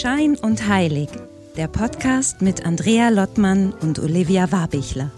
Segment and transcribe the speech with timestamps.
[0.00, 1.10] Schein und Heilig,
[1.58, 5.10] der Podcast mit Andrea Lottmann und Olivia Warbichler.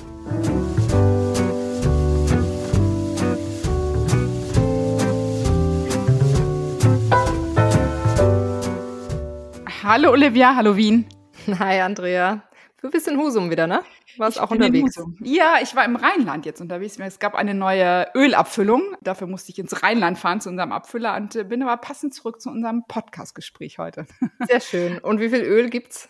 [9.84, 11.06] Hallo Olivia, hallo Wien.
[11.46, 12.42] Hi Andrea.
[12.80, 13.82] Du bist in Husum wieder, ne?
[14.18, 15.00] Warst auch unterwegs?
[15.20, 16.98] Ja, ich war im Rheinland jetzt unterwegs.
[16.98, 18.96] Es gab eine neue Ölabfüllung.
[19.00, 22.40] Dafür musste ich ins Rheinland fahren zu unserem Abfüller und äh, bin aber passend zurück
[22.40, 24.06] zu unserem Podcast-Gespräch heute.
[24.48, 24.98] Sehr schön.
[24.98, 26.08] Und wie viel Öl gibt's?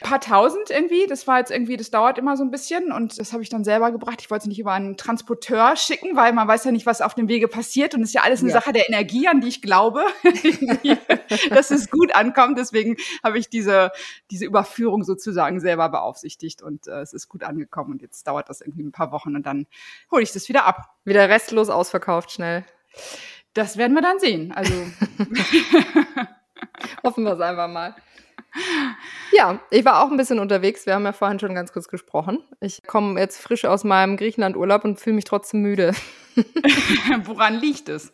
[0.00, 1.06] Paar tausend irgendwie.
[1.06, 3.64] Das war jetzt irgendwie, das dauert immer so ein bisschen und das habe ich dann
[3.64, 4.20] selber gebracht.
[4.20, 7.14] Ich wollte es nicht über einen Transporteur schicken, weil man weiß ja nicht, was auf
[7.14, 8.54] dem Wege passiert und es ist ja alles eine ja.
[8.54, 10.04] Sache der Energie, an die ich glaube,
[11.50, 12.58] dass es gut ankommt.
[12.58, 13.92] Deswegen habe ich diese,
[14.30, 18.60] diese Überführung sozusagen selber beaufsichtigt und äh, es ist gut angekommen und jetzt dauert das
[18.60, 19.66] irgendwie ein paar Wochen und dann
[20.10, 20.94] hole ich das wieder ab.
[21.04, 22.64] Wieder restlos ausverkauft schnell.
[23.54, 24.52] Das werden wir dann sehen.
[24.52, 24.72] Also
[27.04, 27.94] hoffen wir es einfach mal.
[29.32, 30.86] Ja, ich war auch ein bisschen unterwegs.
[30.86, 32.42] Wir haben ja vorhin schon ganz kurz gesprochen.
[32.60, 35.92] Ich komme jetzt frisch aus meinem Griechenland-Urlaub und fühle mich trotzdem müde.
[37.24, 38.12] woran liegt es?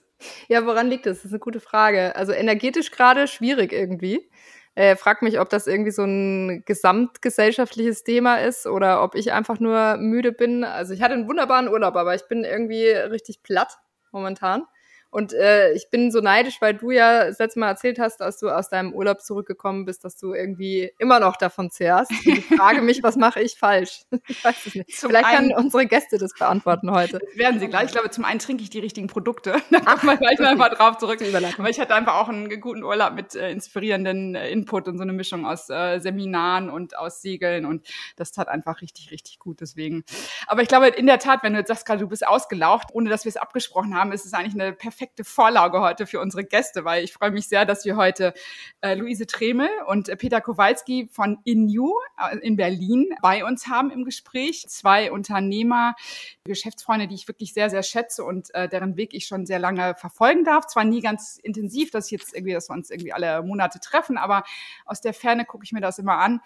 [0.48, 1.18] Ja, woran liegt es?
[1.18, 2.14] Das ist eine gute Frage.
[2.16, 4.30] Also energetisch gerade schwierig irgendwie.
[4.74, 9.58] Äh, frag mich, ob das irgendwie so ein gesamtgesellschaftliches Thema ist oder ob ich einfach
[9.58, 10.64] nur müde bin.
[10.64, 13.78] Also ich hatte einen wunderbaren Urlaub, aber ich bin irgendwie richtig platt
[14.12, 14.64] momentan.
[15.10, 18.38] Und äh, ich bin so neidisch, weil du ja das letzte Mal erzählt hast, als
[18.38, 22.10] du aus deinem Urlaub zurückgekommen bist, dass du irgendwie immer noch davon zehrst.
[22.10, 24.02] Und ich frage mich, was mache ich falsch?
[24.28, 24.98] Ich weiß es nicht.
[24.98, 27.20] Zum Vielleicht können unsere Gäste das beantworten heute.
[27.36, 27.86] Werden sie gleich.
[27.86, 29.56] Ich glaube, zum einen trinke ich die richtigen Produkte.
[29.70, 30.54] Da kommt man gleich okay.
[30.54, 31.20] mal drauf zurück.
[31.58, 35.02] Aber ich hatte einfach auch einen guten Urlaub mit äh, inspirierenden äh, Input und so
[35.02, 37.66] eine Mischung aus äh, Seminaren und aus Segeln.
[37.66, 39.60] Und das tat einfach richtig, richtig gut.
[39.60, 40.04] Deswegen.
[40.46, 43.10] Aber ich glaube, in der Tat, wenn du jetzt sagst gerade, du bist ausgelaucht, ohne
[43.10, 46.42] dass wir es abgesprochen haben, ist es eigentlich eine perfekte perfekte Vorlage heute für unsere
[46.42, 48.32] Gäste, weil ich freue mich sehr, dass wir heute
[48.80, 53.90] äh, Luise Tremel und äh, Peter Kowalski von InU äh, in Berlin bei uns haben
[53.90, 54.64] im Gespräch.
[54.68, 55.96] Zwei Unternehmer,
[56.44, 59.94] Geschäftsfreunde, die ich wirklich sehr, sehr schätze und äh, deren Weg ich schon sehr lange
[59.96, 60.66] verfolgen darf.
[60.66, 64.44] Zwar nie ganz intensiv, dass jetzt irgendwie, dass wir uns irgendwie alle Monate treffen, aber
[64.86, 66.40] aus der Ferne gucke ich mir das immer an.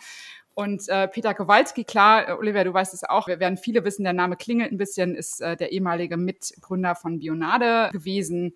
[0.55, 4.05] Und äh, Peter Kowalski, klar, äh, Oliver, du weißt es auch, wir werden viele wissen,
[4.05, 8.55] der Name klingelt ein bisschen, ist äh, der ehemalige Mitgründer von Bionade gewesen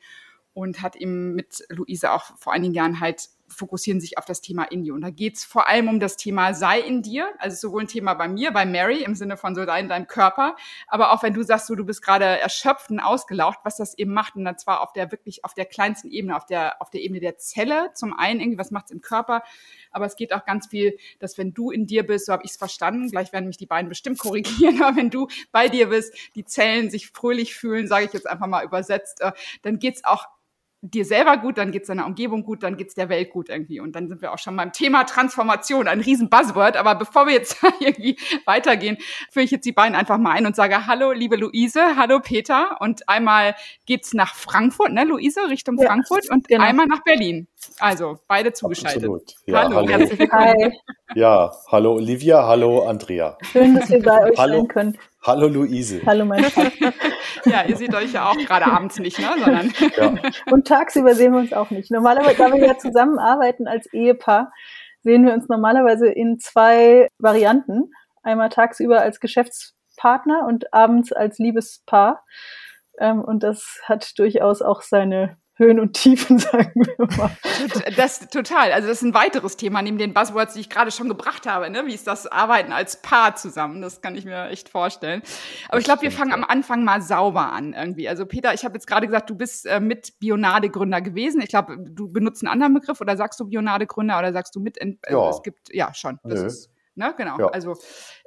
[0.52, 4.64] und hat ihm mit Luise auch vor einigen Jahren halt fokussieren sich auf das Thema
[4.64, 4.94] in dir.
[4.94, 8.14] Und da geht's vor allem um das Thema sei in dir, also sowohl ein Thema
[8.14, 10.56] bei mir, bei Mary, im Sinne von so sei in deinem Körper,
[10.88, 14.12] aber auch wenn du sagst, so, du bist gerade erschöpft und ausgelaucht, was das eben
[14.12, 14.36] macht.
[14.36, 17.38] Und zwar auf der wirklich auf der kleinsten Ebene, auf der, auf der Ebene der
[17.38, 17.90] Zelle.
[17.94, 19.42] Zum einen irgendwie, was macht's im Körper,
[19.90, 22.52] aber es geht auch ganz viel, dass wenn du in dir bist, so habe ich
[22.52, 26.14] es verstanden, gleich werden mich die beiden bestimmt korrigieren, aber wenn du bei dir bist,
[26.34, 29.32] die Zellen sich fröhlich fühlen, sage ich jetzt einfach mal übersetzt, äh,
[29.62, 30.26] dann geht's auch
[30.90, 33.80] dir selber gut, dann geht's deiner Umgebung gut, dann geht's der Welt gut irgendwie.
[33.80, 36.76] Und dann sind wir auch schon beim Thema Transformation, ein riesen Buzzword.
[36.76, 38.98] Aber bevor wir jetzt irgendwie weitergehen,
[39.30, 42.76] führe ich jetzt die beiden einfach mal ein und sage Hallo, liebe Luise, hallo Peter.
[42.80, 43.54] Und einmal
[43.86, 46.64] geht's nach Frankfurt, ne, Luise, Richtung ja, Frankfurt und genau.
[46.64, 47.48] einmal nach Berlin.
[47.78, 49.04] Also beide zugeschaltet.
[49.04, 49.34] Absolut.
[49.46, 49.88] Ja, hallo, hallo.
[49.88, 50.44] herzlich willkommen.
[50.44, 50.72] Hi.
[51.14, 53.38] Ja, hallo Olivia, hallo Andrea.
[53.52, 54.58] Schön, dass wir bei euch hallo.
[54.58, 54.98] sein können.
[55.26, 56.02] Hallo Luise.
[56.04, 56.74] Hallo mein Schatz.
[57.46, 59.30] ja, ihr seht euch ja auch gerade abends nicht, ne?
[59.42, 60.30] Sondern ja.
[60.50, 61.90] Und tagsüber sehen wir uns auch nicht.
[61.90, 64.52] Normalerweise, da wir ja zusammenarbeiten als Ehepaar,
[65.02, 67.90] sehen wir uns normalerweise in zwei Varianten.
[68.22, 72.22] Einmal tagsüber als Geschäftspartner und abends als Liebespaar.
[72.98, 77.30] Ähm, und das hat durchaus auch seine Höhen und Tiefen, sagen wir mal.
[77.96, 78.72] Das total.
[78.72, 81.70] Also das ist ein weiteres Thema neben den Buzzwords, die ich gerade schon gebracht habe.
[81.70, 81.86] Ne?
[81.86, 83.80] Wie ist das Arbeiten als Paar zusammen?
[83.80, 85.22] Das kann ich mir echt vorstellen.
[85.68, 88.08] Aber ich glaube, wir fangen am Anfang mal sauber an irgendwie.
[88.08, 91.40] Also Peter, ich habe jetzt gerade gesagt, du bist äh, mit Bionade-Gründer gewesen.
[91.40, 94.80] Ich glaube, du benutzt einen anderen Begriff oder sagst du Bionade-Gründer oder sagst du mit?
[94.80, 95.30] Äh, ja.
[95.30, 96.18] Es gibt ja schon.
[96.24, 96.46] Das Nö.
[96.46, 97.38] ist Ne, genau.
[97.38, 97.48] Ja.
[97.48, 97.76] Also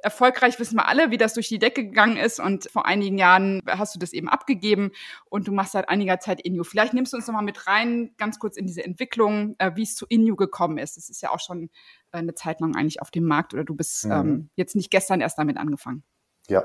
[0.00, 2.38] erfolgreich wissen wir alle, wie das durch die Decke gegangen ist.
[2.38, 4.92] Und vor einigen Jahren hast du das eben abgegeben
[5.30, 6.64] und du machst seit einiger Zeit Inu.
[6.64, 9.94] Vielleicht nimmst du uns nochmal mit rein, ganz kurz in diese Entwicklung, äh, wie es
[9.94, 10.98] zu Inu gekommen ist.
[10.98, 11.70] Das ist ja auch schon
[12.12, 14.12] äh, eine Zeit lang eigentlich auf dem Markt oder du bist mhm.
[14.12, 16.02] ähm, jetzt nicht gestern erst damit angefangen.
[16.48, 16.64] Ja.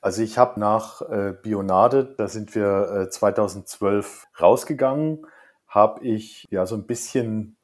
[0.00, 5.26] Also ich habe nach äh, Bionade, da sind wir äh, 2012 rausgegangen,
[5.66, 7.58] habe ich ja so ein bisschen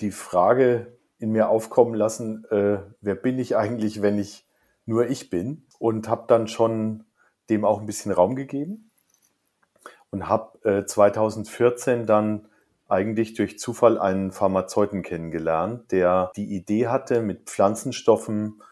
[0.00, 4.46] die Frage in mir aufkommen lassen, äh, wer bin ich eigentlich, wenn ich
[4.86, 5.66] nur ich bin?
[5.78, 7.04] Und habe dann schon
[7.48, 8.90] dem auch ein bisschen Raum gegeben
[10.10, 12.48] und habe äh, 2014 dann
[12.88, 18.62] eigentlich durch Zufall einen Pharmazeuten kennengelernt, der die Idee hatte, mit Pflanzenstoffen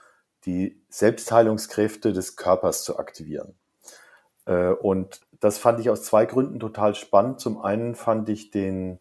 [0.44, 3.54] die Selbstheilungskräfte des Körpers zu aktivieren.
[4.46, 7.40] Äh, und das fand ich aus zwei Gründen total spannend.
[7.40, 8.98] Zum einen fand ich den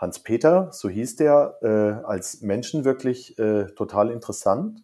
[0.00, 4.82] Hans-Peter, so hieß der, äh, als Menschen wirklich äh, total interessant.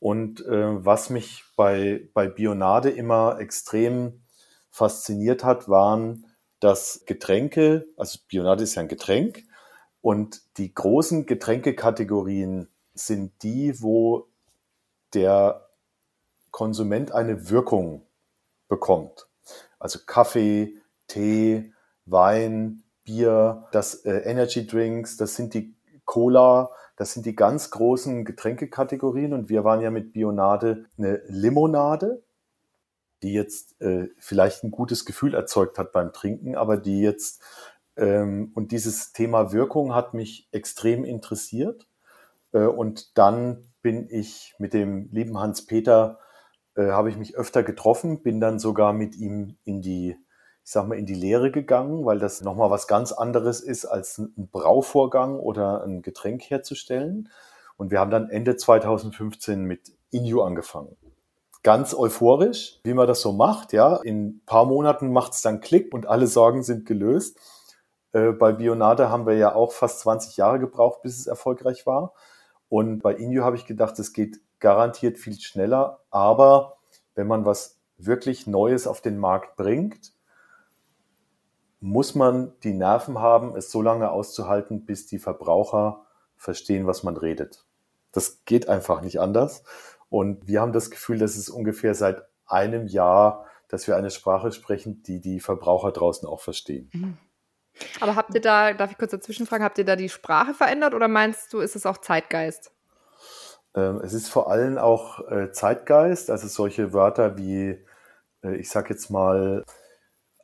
[0.00, 4.22] Und äh, was mich bei, bei Bionade immer extrem
[4.70, 6.24] fasziniert hat, waren,
[6.60, 9.44] dass Getränke, also Bionade ist ja ein Getränk,
[10.00, 14.28] und die großen Getränkekategorien sind die, wo
[15.12, 15.68] der
[16.50, 18.06] Konsument eine Wirkung
[18.68, 19.26] bekommt.
[19.78, 20.74] Also Kaffee,
[21.06, 21.72] Tee,
[22.06, 25.74] Wein, Bier, das äh, Energy Drinks, das sind die
[26.04, 29.32] Cola, das sind die ganz großen Getränkekategorien.
[29.32, 32.22] Und wir waren ja mit Bionade eine Limonade,
[33.22, 37.42] die jetzt äh, vielleicht ein gutes Gefühl erzeugt hat beim Trinken, aber die jetzt
[37.96, 41.88] ähm, und dieses Thema Wirkung hat mich extrem interessiert.
[42.52, 46.18] Äh, und dann bin ich mit dem lieben Hans Peter
[46.76, 50.16] äh, habe ich mich öfter getroffen, bin dann sogar mit ihm in die
[50.68, 54.18] ich sag mal, in die Lehre gegangen, weil das nochmal was ganz anderes ist, als
[54.18, 57.30] ein Brauvorgang oder ein Getränk herzustellen.
[57.78, 60.94] Und wir haben dann Ende 2015 mit Inju angefangen.
[61.62, 63.96] Ganz euphorisch, wie man das so macht, ja.
[63.96, 67.40] In ein paar Monaten macht es dann Klick und alle Sorgen sind gelöst.
[68.12, 72.12] Äh, bei Bionade haben wir ja auch fast 20 Jahre gebraucht, bis es erfolgreich war.
[72.68, 76.00] Und bei Inju habe ich gedacht, es geht garantiert viel schneller.
[76.10, 76.74] Aber
[77.14, 80.12] wenn man was wirklich Neues auf den Markt bringt,
[81.80, 87.16] muss man die Nerven haben, es so lange auszuhalten, bis die Verbraucher verstehen, was man
[87.16, 87.64] redet.
[88.12, 89.62] Das geht einfach nicht anders.
[90.08, 94.52] Und wir haben das Gefühl, dass es ungefähr seit einem Jahr, dass wir eine Sprache
[94.52, 96.90] sprechen, die die Verbraucher draußen auch verstehen.
[96.92, 97.18] Mhm.
[98.00, 100.94] Aber habt ihr da, darf ich kurz dazwischen fragen, habt ihr da die Sprache verändert
[100.94, 102.72] oder meinst du, ist es auch Zeitgeist?
[103.74, 107.84] Ähm, es ist vor allem auch äh, Zeitgeist, also solche Wörter wie,
[108.42, 109.64] äh, ich sag jetzt mal,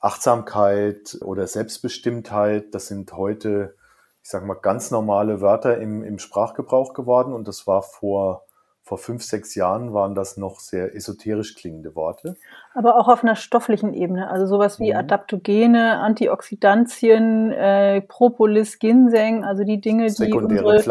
[0.04, 3.74] Achtsamkeit oder Selbstbestimmtheit, das sind heute,
[4.22, 8.42] ich sage mal, ganz normale Wörter im, im Sprachgebrauch geworden und das war vor,
[8.82, 12.36] vor fünf, sechs Jahren waren das noch sehr esoterisch klingende Worte.
[12.74, 14.98] Aber auch auf einer stofflichen Ebene, also sowas wie mhm.
[14.98, 20.82] Adaptogene, Antioxidantien, äh, Propolis, Ginseng, also die Dinge, die unsere,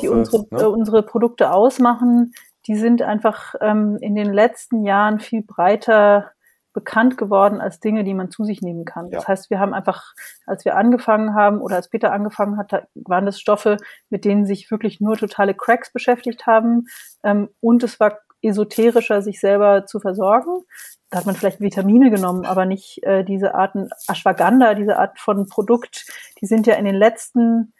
[0.00, 0.60] die unsere, ne?
[0.60, 2.32] äh, unsere Produkte ausmachen,
[2.66, 6.32] die sind einfach ähm, in den letzten Jahren viel breiter
[6.76, 9.06] bekannt geworden als Dinge, die man zu sich nehmen kann.
[9.06, 9.18] Ja.
[9.18, 10.12] Das heißt, wir haben einfach,
[10.46, 13.78] als wir angefangen haben oder als Peter angefangen hat, waren das Stoffe,
[14.10, 16.84] mit denen sich wirklich nur totale Cracks beschäftigt haben.
[17.24, 20.64] Ähm, und es war esoterischer, sich selber zu versorgen.
[21.08, 25.46] Da hat man vielleicht Vitamine genommen, aber nicht äh, diese Arten, Ashwagandha, diese Art von
[25.46, 26.04] Produkt,
[26.42, 27.72] die sind ja in den letzten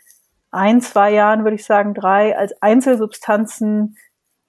[0.50, 3.98] ein, zwei Jahren, würde ich sagen, drei, als Einzelsubstanzen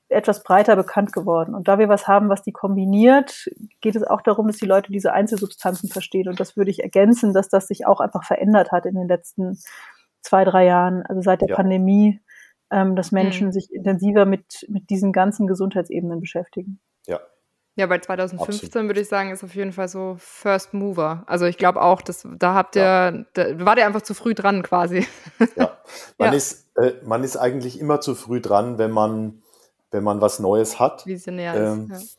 [0.10, 1.54] etwas breiter bekannt geworden.
[1.54, 3.50] Und da wir was haben, was die kombiniert,
[3.82, 6.30] geht es auch darum, dass die Leute diese Einzelsubstanzen verstehen.
[6.30, 9.58] Und das würde ich ergänzen, dass das sich auch einfach verändert hat in den letzten
[10.22, 11.56] zwei, drei Jahren, also seit der ja.
[11.56, 12.22] Pandemie,
[12.72, 13.52] ähm, dass Menschen mhm.
[13.52, 16.80] sich intensiver mit, mit diesen ganzen Gesundheitsebenen beschäftigen.
[17.06, 17.20] Ja.
[17.76, 18.90] Ja, bei 2015 Absolut.
[18.90, 21.24] würde ich sagen, ist auf jeden Fall so First Mover.
[21.28, 23.12] Also ich glaube auch, dass da habt ihr, ja.
[23.34, 25.06] da war der einfach zu früh dran quasi.
[25.56, 25.78] Ja,
[26.18, 26.34] man, ja.
[26.34, 29.44] Ist, äh, man ist eigentlich immer zu früh dran, wenn man
[29.92, 31.06] wenn man was Neues hat.
[31.06, 32.18] Visionär ähm, ist, ja.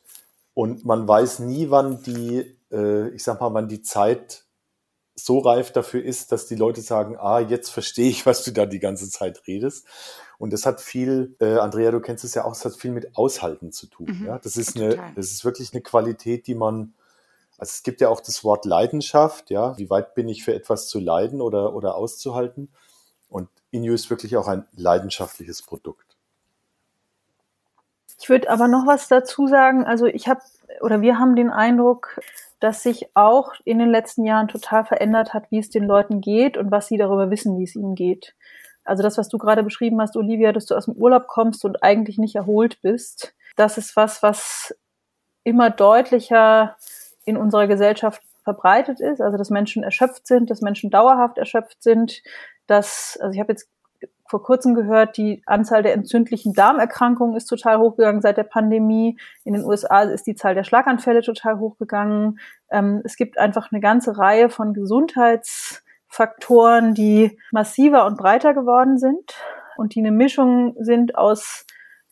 [0.55, 4.45] Und man weiß nie, wann die, äh, ich sag mal, wann die Zeit
[5.15, 8.67] so reif dafür ist, dass die Leute sagen, ah, jetzt verstehe ich, was du da
[8.67, 9.87] die ganze Zeit redest.
[10.39, 13.17] Und das hat viel, äh, Andrea, du kennst es ja auch, es hat viel mit
[13.17, 14.07] Aushalten zu tun.
[14.21, 14.99] Mhm, ja, das ist total.
[14.99, 16.95] eine, das ist wirklich eine Qualität, die man,
[17.59, 20.89] also es gibt ja auch das Wort Leidenschaft, ja, wie weit bin ich für etwas
[20.89, 22.69] zu leiden oder, oder auszuhalten?
[23.29, 26.08] Und Inu ist wirklich auch ein leidenschaftliches Produkt.
[28.21, 29.85] Ich würde aber noch was dazu sagen.
[29.85, 30.41] Also ich habe
[30.81, 32.21] oder wir haben den Eindruck,
[32.61, 36.57] dass sich auch in den letzten Jahren total verändert hat, wie es den Leuten geht
[36.57, 38.35] und was sie darüber wissen, wie es ihnen geht.
[38.85, 41.83] Also das, was du gerade beschrieben hast, Olivia, dass du aus dem Urlaub kommst und
[41.83, 44.75] eigentlich nicht erholt bist, das ist was, was
[45.45, 46.77] immer deutlicher
[47.25, 49.21] in unserer Gesellschaft verbreitet ist.
[49.21, 52.23] Also dass Menschen erschöpft sind, dass Menschen dauerhaft erschöpft sind.
[52.67, 53.69] Dass, also ich habe jetzt
[54.29, 59.19] vor kurzem gehört, die Anzahl der entzündlichen Darmerkrankungen ist total hochgegangen seit der Pandemie.
[59.45, 62.39] In den USA ist die Zahl der Schlaganfälle total hochgegangen.
[62.71, 69.35] Ähm, es gibt einfach eine ganze Reihe von Gesundheitsfaktoren, die massiver und breiter geworden sind
[69.79, 71.65] und die eine Mischung sind aus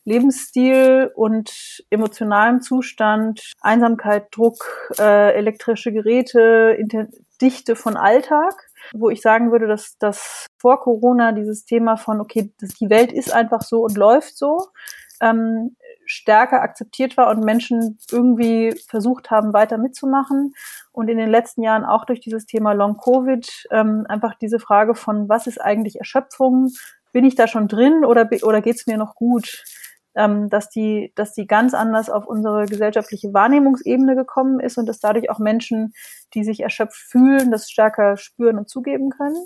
[0.03, 6.77] Lebensstil und emotionalem Zustand, Einsamkeit, Druck, äh, elektrische Geräte,
[7.41, 12.51] Dichte von Alltag wo ich sagen würde, dass das vor Corona dieses Thema von, okay,
[12.79, 14.67] die Welt ist einfach so und läuft so,
[15.21, 15.75] ähm,
[16.05, 20.53] stärker akzeptiert war und Menschen irgendwie versucht haben, weiter mitzumachen.
[20.91, 24.95] Und in den letzten Jahren auch durch dieses Thema Long Covid ähm, einfach diese Frage
[24.95, 26.71] von, was ist eigentlich Erschöpfung?
[27.11, 29.63] Bin ich da schon drin oder, oder geht es mir noch gut?
[30.17, 34.99] Ähm, dass die, dass die ganz anders auf unsere gesellschaftliche Wahrnehmungsebene gekommen ist und dass
[34.99, 35.93] dadurch auch Menschen,
[36.33, 39.45] die sich erschöpft fühlen, das stärker spüren und zugeben können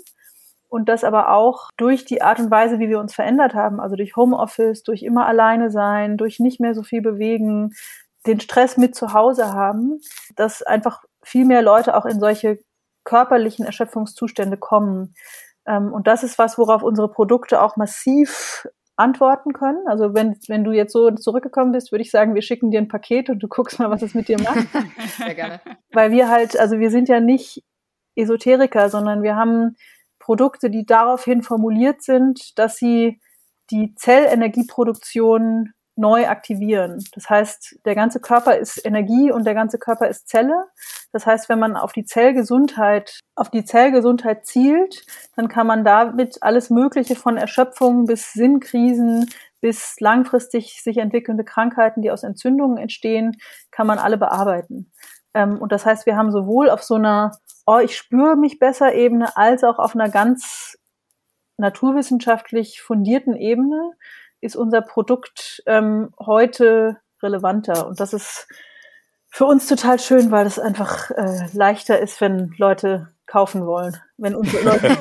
[0.72, 3.94] und das aber auch durch die Art und Weise, wie wir uns verändert haben, also
[3.94, 7.74] durch Homeoffice, durch immer alleine sein, durch nicht mehr so viel bewegen,
[8.26, 10.00] den Stress mit zu Hause haben,
[10.34, 12.58] dass einfach viel mehr Leute auch in solche
[13.04, 15.14] körperlichen Erschöpfungszustände kommen.
[15.66, 19.86] Ähm, und das ist was, worauf unsere Produkte auch massiv antworten können.
[19.86, 22.88] Also wenn, wenn du jetzt so zurückgekommen bist, würde ich sagen, wir schicken dir ein
[22.88, 24.66] Paket und du guckst mal, was es mit dir macht.
[25.18, 25.60] Sehr gerne.
[25.92, 27.64] Weil wir halt, also wir sind ja nicht
[28.14, 29.76] Esoteriker, sondern wir haben
[30.18, 33.20] Produkte, die daraufhin formuliert sind, dass sie
[33.70, 37.04] die Zellenergieproduktion neu aktivieren.
[37.14, 40.64] Das heißt, der ganze Körper ist Energie und der ganze Körper ist Zelle.
[41.12, 45.04] Das heißt, wenn man auf die Zellgesundheit, auf die Zellgesundheit zielt,
[45.36, 49.30] dann kann man damit alles Mögliche von Erschöpfung bis Sinnkrisen
[49.60, 53.36] bis langfristig sich entwickelnde Krankheiten, die aus Entzündungen entstehen,
[53.70, 54.90] kann man alle bearbeiten.
[55.34, 58.94] Ähm, und das heißt, wir haben sowohl auf so einer oh, ich spüre mich besser
[58.94, 60.78] Ebene, als auch auf einer ganz
[61.58, 63.92] naturwissenschaftlich fundierten Ebene
[64.42, 67.86] ist unser Produkt ähm, heute relevanter.
[67.86, 68.48] Und das ist
[69.28, 74.34] für uns total schön, weil es einfach äh, leichter ist, wenn Leute kaufen wollen, wenn
[74.34, 74.90] unsere Leute.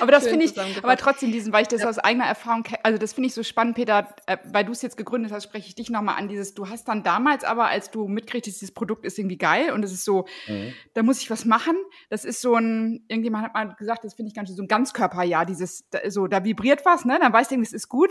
[0.00, 1.88] aber das finde ich, aber trotzdem diesen, weil ich das ja.
[1.88, 4.96] aus eigener Erfahrung, also das finde ich so spannend, Peter, äh, weil du es jetzt
[4.96, 6.28] gegründet hast, spreche ich dich nochmal an.
[6.28, 9.82] Dieses, du hast dann damals aber, als du mitkriegtest, dieses Produkt ist irgendwie geil und
[9.82, 10.72] es ist so, mhm.
[10.92, 11.76] da muss ich was machen.
[12.10, 14.68] Das ist so ein, irgendjemand hat mal gesagt, das finde ich ganz schön so ein
[14.68, 17.18] Ganzkörperjahr, dieses, so, da vibriert was, ne?
[17.20, 18.10] Dann weißt du, es ist gut.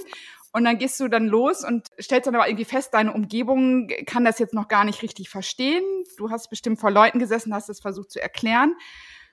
[0.51, 4.24] Und dann gehst du dann los und stellst dann aber irgendwie fest, deine Umgebung kann
[4.24, 5.83] das jetzt noch gar nicht richtig verstehen.
[6.17, 8.75] Du hast bestimmt vor Leuten gesessen, hast es versucht zu erklären.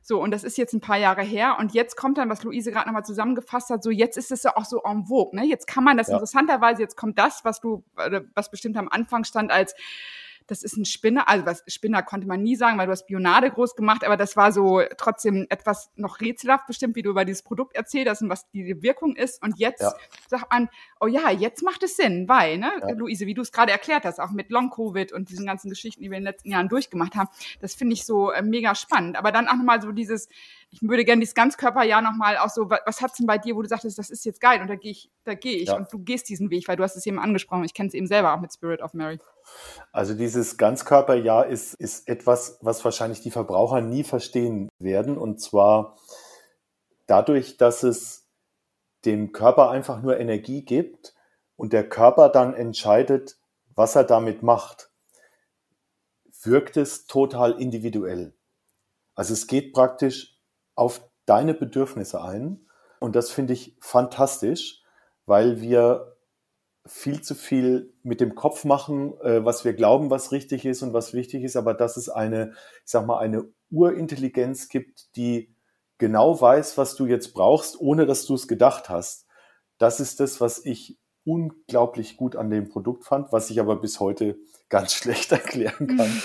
[0.02, 1.56] So, und das ist jetzt ein paar Jahre her.
[1.58, 4.56] Und jetzt kommt dann, was Luise gerade nochmal zusammengefasst hat, so jetzt ist es ja
[4.56, 5.38] auch so en vogue.
[5.38, 5.46] Ne?
[5.46, 6.14] Jetzt kann man das ja.
[6.14, 7.84] interessanterweise, jetzt kommt das, was du,
[8.34, 9.74] was bestimmt am Anfang stand als
[10.50, 13.50] das ist ein Spinner, also was Spinner konnte man nie sagen, weil du hast Bionade
[13.50, 17.42] groß gemacht, aber das war so trotzdem etwas noch rätselhaft bestimmt, wie du über dieses
[17.42, 19.40] Produkt erzählt hast und was die Wirkung ist.
[19.42, 19.94] Und jetzt ja.
[20.28, 20.68] sagt man,
[21.00, 22.90] oh ja, jetzt macht es Sinn, weil, ne, ja.
[22.94, 26.10] Luise, wie du es gerade erklärt hast, auch mit Long-Covid und diesen ganzen Geschichten, die
[26.10, 27.28] wir in den letzten Jahren durchgemacht haben,
[27.60, 29.16] das finde ich so äh, mega spannend.
[29.16, 30.28] Aber dann auch nochmal so dieses,
[30.70, 33.62] ich würde gerne dieses Ganzkörperjahr nochmal auch so, was, was hat's denn bei dir, wo
[33.62, 35.76] du sagtest, das ist jetzt geil und da gehe ich, da gehe ich ja.
[35.76, 38.06] und du gehst diesen Weg, weil du hast es eben angesprochen, ich kenne es eben
[38.06, 39.18] selber auch mit Spirit of Mary.
[39.92, 45.96] Also dieses Ganzkörperjahr ist, ist etwas, was wahrscheinlich die Verbraucher nie verstehen werden und zwar
[47.06, 48.26] dadurch, dass es
[49.04, 51.14] dem Körper einfach nur Energie gibt
[51.56, 53.38] und der Körper dann entscheidet,
[53.74, 54.90] was er damit macht,
[56.42, 58.34] wirkt es total individuell.
[59.14, 60.38] Also es geht praktisch
[60.74, 62.66] auf deine Bedürfnisse ein.
[62.98, 64.82] Und das finde ich fantastisch,
[65.26, 66.09] weil wir
[66.90, 70.92] viel zu viel mit dem Kopf machen, äh, was wir glauben, was richtig ist und
[70.92, 72.52] was wichtig ist, aber dass es eine,
[72.84, 75.54] ich sag mal, eine Urintelligenz gibt, die
[75.98, 79.26] genau weiß, was du jetzt brauchst, ohne dass du es gedacht hast.
[79.78, 84.00] Das ist das, was ich unglaublich gut an dem Produkt fand, was ich aber bis
[84.00, 84.36] heute
[84.68, 86.22] ganz schlecht erklären kann.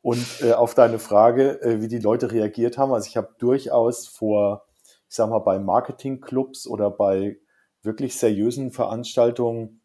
[0.00, 4.08] Und äh, auf deine Frage, äh, wie die Leute reagiert haben, also ich habe durchaus
[4.08, 4.64] vor,
[5.08, 7.38] ich sag mal, bei Marketingclubs oder bei
[7.82, 9.81] wirklich seriösen Veranstaltungen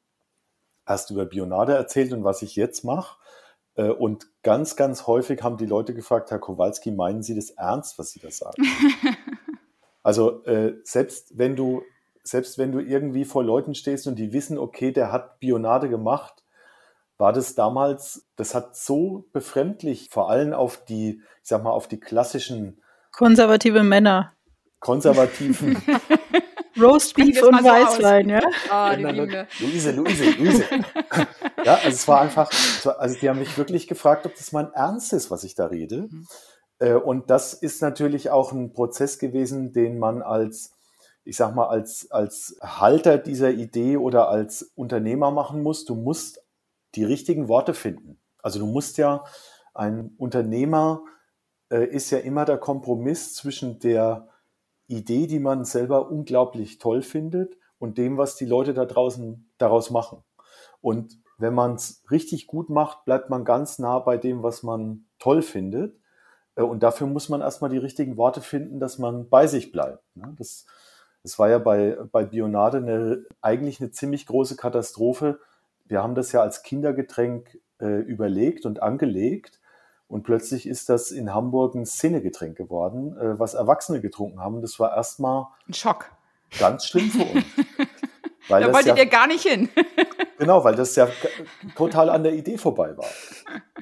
[0.87, 3.17] erst über Bionade erzählt und was ich jetzt mache.
[3.75, 7.99] Äh, und ganz, ganz häufig haben die Leute gefragt, Herr Kowalski, meinen Sie das ernst,
[7.99, 8.63] was Sie da sagen?
[10.03, 11.83] also äh, selbst wenn du
[12.23, 16.43] selbst wenn du irgendwie vor Leuten stehst und die wissen, okay, der hat Bionade gemacht,
[17.17, 21.87] war das damals, das hat so befremdlich, vor allem auf die, ich sag mal, auf
[21.87, 24.33] die klassischen konservative Männer.
[24.79, 25.81] Konservativen.
[26.79, 28.41] Roastbeef und Weißwein, ja?
[28.71, 29.47] Oh, die Liebe.
[29.59, 30.63] Luise, Luise, Luise.
[31.63, 32.51] ja, also es war einfach,
[32.97, 36.07] also die haben mich wirklich gefragt, ob das mein Ernst ist, was ich da rede.
[36.09, 36.27] Mhm.
[36.79, 40.73] Äh, und das ist natürlich auch ein Prozess gewesen, den man als,
[41.23, 45.85] ich sag mal, als, als Halter dieser Idee oder als Unternehmer machen muss.
[45.85, 46.41] Du musst
[46.95, 48.19] die richtigen Worte finden.
[48.41, 49.23] Also du musst ja,
[49.73, 51.03] ein Unternehmer
[51.69, 54.27] äh, ist ja immer der Kompromiss zwischen der
[54.87, 59.89] Idee, die man selber unglaublich toll findet und dem, was die Leute da draußen daraus
[59.89, 60.23] machen.
[60.81, 65.05] Und wenn man es richtig gut macht, bleibt man ganz nah bei dem, was man
[65.19, 65.99] toll findet.
[66.55, 70.03] Äh, und dafür muss man erstmal die richtigen Worte finden, dass man bei sich bleibt.
[70.15, 70.33] Ne?
[70.37, 70.65] Das,
[71.23, 75.39] das war ja bei, bei Bionade eine, eigentlich eine ziemlich große Katastrophe,
[75.87, 79.59] wir haben das ja als Kindergetränk äh, überlegt und angelegt.
[80.07, 84.61] Und plötzlich ist das in Hamburg ein Szenegetränk geworden, äh, was Erwachsene getrunken haben.
[84.61, 86.11] Das war erstmal ein Schock.
[86.57, 87.45] Ganz schlimm für uns.
[88.47, 89.69] Weil da wolltet ja, ihr gar nicht hin.
[90.37, 91.09] genau, weil das ja
[91.75, 93.09] total an der Idee vorbei war.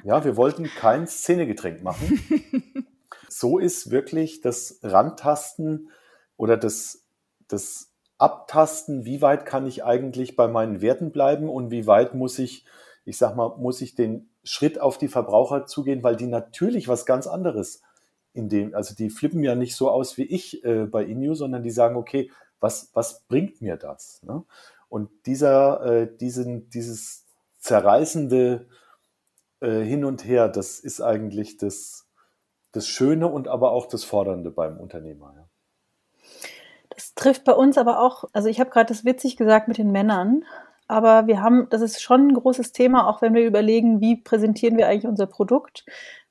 [0.02, 2.86] Ja, wir wollten kein Szenegetränk machen.
[3.28, 5.90] So ist wirklich das Rantasten
[6.38, 7.04] oder das,
[7.48, 12.38] das Abtasten, wie weit kann ich eigentlich bei meinen Werten bleiben und wie weit muss
[12.38, 12.64] ich,
[13.04, 17.04] ich sag mal, muss ich den Schritt auf die Verbraucher zugehen, weil die natürlich was
[17.04, 17.82] ganz anderes
[18.32, 21.62] in dem, also die flippen ja nicht so aus wie ich äh, bei Inu, sondern
[21.62, 24.22] die sagen, okay, was, was bringt mir das?
[24.22, 24.44] Ne?
[24.88, 27.24] Und dieser, äh, diesen, dieses
[27.58, 28.68] zerreißende
[29.60, 32.06] äh, Hin und Her, das ist eigentlich das,
[32.72, 35.34] das Schöne und aber auch das Fordernde beim Unternehmer.
[35.36, 35.48] Ja.
[36.90, 39.92] Das trifft bei uns aber auch, also ich habe gerade das witzig gesagt mit den
[39.92, 40.44] Männern,
[40.88, 44.76] aber wir haben, das ist schon ein großes Thema, auch wenn wir überlegen, wie präsentieren
[44.76, 45.84] wir eigentlich unser Produkt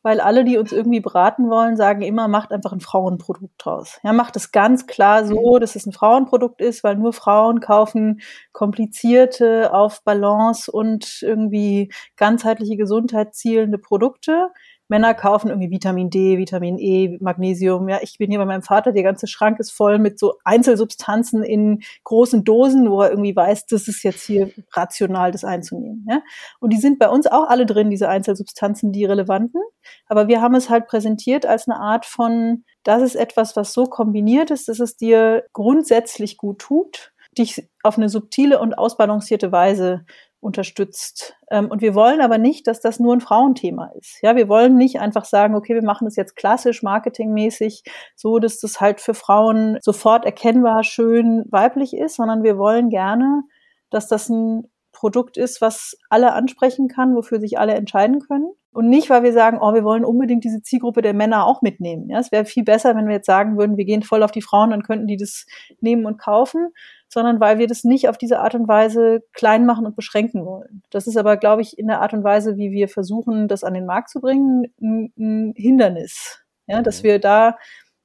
[0.05, 3.99] weil alle, die uns irgendwie beraten wollen, sagen immer, macht einfach ein Frauenprodukt draus.
[4.03, 5.59] Ja, macht es ganz klar so, mhm.
[5.59, 8.21] dass es ein Frauenprodukt ist, weil nur Frauen kaufen
[8.51, 14.51] komplizierte, auf Balance und irgendwie ganzheitliche Gesundheit zielende Produkte.
[14.87, 17.89] Männer kaufen irgendwie Vitamin D, Vitamin E, Magnesium.
[17.89, 21.43] Ja, ich bin hier bei meinem Vater, der ganze Schrank ist voll mit so Einzelsubstanzen
[21.43, 26.05] in großen Dosen, wo er irgendwie weiß, das ist jetzt hier rational, das einzunehmen.
[26.09, 26.21] Ja?
[26.59, 29.61] Und die sind bei uns auch alle drin, diese Einzelsubstanzen, die relevanten.
[30.07, 33.85] Aber wir haben es halt präsentiert als eine Art von, das ist etwas, was so
[33.85, 40.05] kombiniert ist, dass es dir grundsätzlich gut tut, dich auf eine subtile und ausbalancierte Weise
[40.39, 41.35] unterstützt.
[41.49, 44.19] Ähm, und wir wollen aber nicht, dass das nur ein Frauenthema ist.
[44.21, 47.83] Ja, wir wollen nicht einfach sagen, okay, wir machen das jetzt klassisch marketingmäßig,
[48.15, 53.43] so dass das halt für Frauen sofort erkennbar schön weiblich ist, sondern wir wollen gerne,
[53.89, 58.51] dass das ein Produkt ist, was alle ansprechen kann, wofür sich alle entscheiden können.
[58.75, 62.09] Und nicht, weil wir sagen, oh, wir wollen unbedingt diese Zielgruppe der Männer auch mitnehmen.
[62.09, 64.41] Ja, es wäre viel besser, wenn wir jetzt sagen würden, wir gehen voll auf die
[64.41, 65.45] Frauen, dann könnten die das
[65.79, 66.73] nehmen und kaufen,
[67.07, 70.83] sondern weil wir das nicht auf diese Art und Weise klein machen und beschränken wollen.
[70.89, 73.75] Das ist aber, glaube ich, in der Art und Weise, wie wir versuchen, das an
[73.75, 76.43] den Markt zu bringen, ein, ein Hindernis.
[76.67, 77.07] Ja, dass mhm.
[77.07, 77.57] wir da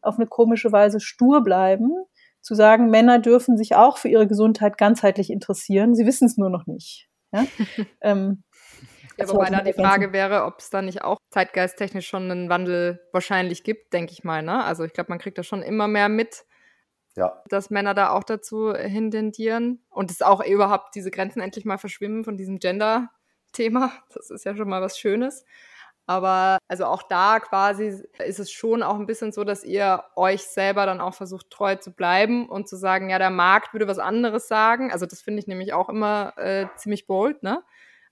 [0.03, 1.91] auf eine komische Weise stur bleiben,
[2.43, 5.97] zu sagen, Männer dürfen sich auch für ihre Gesundheit ganzheitlich interessieren.
[5.97, 7.09] Sie wissen es nur noch nicht.
[7.33, 7.45] Ja?
[8.03, 8.45] ähm,
[9.21, 13.01] ja, wobei da die Frage wäre, ob es da nicht auch zeitgeisttechnisch schon einen Wandel
[13.13, 14.43] wahrscheinlich gibt, denke ich mal.
[14.43, 14.65] Ne?
[14.65, 16.45] Also ich glaube, man kriegt da schon immer mehr mit,
[17.17, 17.43] ja.
[17.49, 22.25] Dass Männer da auch dazu hintendieren und es auch überhaupt diese Grenzen endlich mal verschwimmen
[22.25, 23.93] von diesem Gender-Thema.
[24.15, 25.45] Das ist ja schon mal was Schönes.
[26.07, 30.43] Aber also auch da quasi ist es schon auch ein bisschen so, dass ihr euch
[30.43, 33.99] selber dann auch versucht, treu zu bleiben und zu sagen, ja, der Markt würde was
[33.99, 34.91] anderes sagen.
[34.91, 37.63] Also das finde ich nämlich auch immer äh, ziemlich bold, ne?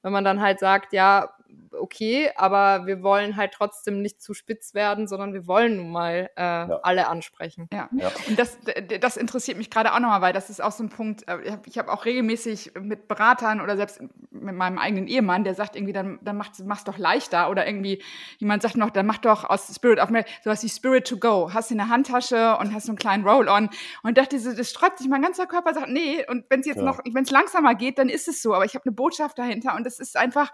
[0.04, 1.30] Wenn man dann halt sagt, ja,
[1.72, 6.30] okay, aber wir wollen halt trotzdem nicht zu spitz werden, sondern wir wollen nun mal
[6.36, 6.80] äh, ja.
[6.82, 7.68] alle ansprechen.
[7.72, 7.88] Ja.
[7.92, 8.10] ja.
[8.26, 8.58] und das,
[9.00, 11.78] das interessiert mich gerade auch nochmal, weil das ist auch so ein Punkt, äh, ich
[11.78, 16.18] habe auch regelmäßig mit Beratern oder selbst mit meinem eigenen Ehemann, der sagt irgendwie, dann,
[16.22, 18.02] dann mach's, mach's doch leichter oder irgendwie,
[18.38, 21.50] jemand sagt noch, dann mach doch aus Spirit of Mail sowas wie Spirit to go.
[21.52, 23.70] Hast du eine Handtasche und hast so einen kleinen Roll-on
[24.02, 26.84] und dachte, das sträubt sich mein ganzer Körper, sagt, nee, und wenn es jetzt ja.
[26.84, 29.74] noch, wenn es langsamer geht, dann ist es so, aber ich habe eine Botschaft dahinter
[29.74, 30.52] und es ist einfach,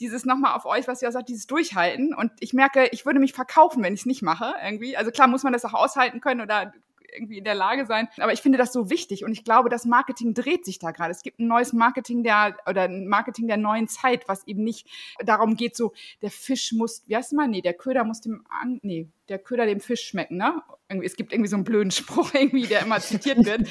[0.00, 2.14] dieses nochmal auf euch, was ihr sagt, dieses Durchhalten.
[2.14, 4.96] Und ich merke, ich würde mich verkaufen, wenn ich es nicht mache, irgendwie.
[4.96, 6.72] Also klar muss man das auch aushalten können oder
[7.12, 8.08] irgendwie in der Lage sein.
[8.18, 11.10] Aber ich finde das so wichtig und ich glaube, das Marketing dreht sich da gerade.
[11.10, 14.86] Es gibt ein neues Marketing der oder ein Marketing der neuen Zeit, was eben nicht
[15.24, 18.44] darum geht, so der Fisch muss, wie heißt mal, nee, der Köder muss dem,
[18.82, 20.62] nee, der Köder dem Fisch schmecken, ne?
[20.88, 23.68] Irgendwie, es gibt irgendwie so einen blöden Spruch irgendwie, der immer zitiert wird.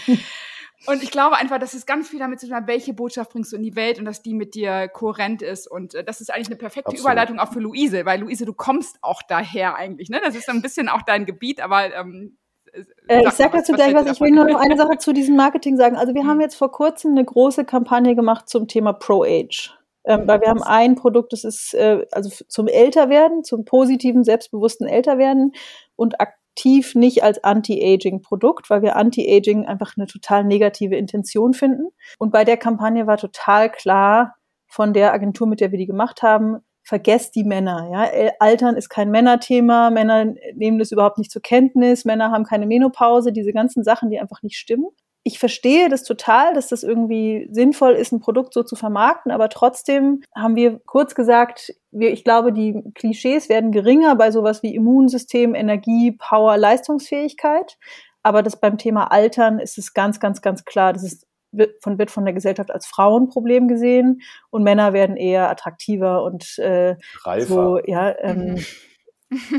[0.86, 3.52] Und ich glaube einfach, dass es ganz viel damit zu tun hat, welche Botschaft bringst
[3.52, 5.68] du in die Welt und dass die mit dir kohärent ist.
[5.68, 7.06] Und äh, das ist eigentlich eine perfekte Absolut.
[7.06, 10.10] Überleitung auch für Luise, weil Luise, du kommst auch daher eigentlich.
[10.10, 10.22] Ne?
[10.24, 12.38] Das ist so ein bisschen auch dein Gebiet, aber ähm,
[12.74, 14.06] äh, äh ich sag dazu gleich was.
[14.06, 15.96] Ich will nur noch eine Sache zu diesem Marketing sagen.
[15.96, 16.42] Also wir haben mhm.
[16.44, 19.74] jetzt vor kurzem eine große Kampagne gemacht zum Thema Pro-Age.
[20.06, 24.88] Ähm, weil wir haben ein Produkt, das ist äh, also zum Älterwerden, zum positiven, selbstbewussten
[24.88, 25.52] Älterwerden
[25.98, 31.90] und ak aktiv nicht als Anti-Aging-Produkt, weil wir Anti-Aging einfach eine total negative Intention finden.
[32.18, 34.36] Und bei der Kampagne war total klar
[34.68, 37.90] von der Agentur, mit der wir die gemacht haben, vergesst die Männer.
[37.92, 38.32] Ja?
[38.40, 43.32] Altern ist kein Männerthema, Männer nehmen das überhaupt nicht zur Kenntnis, Männer haben keine Menopause,
[43.32, 44.88] diese ganzen Sachen, die einfach nicht stimmen
[45.28, 49.50] ich verstehe das total, dass das irgendwie sinnvoll ist, ein Produkt so zu vermarkten, aber
[49.50, 54.74] trotzdem haben wir kurz gesagt, wir, ich glaube, die Klischees werden geringer bei sowas wie
[54.74, 57.78] Immunsystem, Energie, Power, Leistungsfähigkeit.
[58.24, 61.98] Aber das beim Thema Altern ist es ganz, ganz, ganz klar, das ist wird von,
[61.98, 66.96] wird von der Gesellschaft als Frauenproblem gesehen und Männer werden eher attraktiver und äh,
[67.40, 68.58] so, ja, ähm.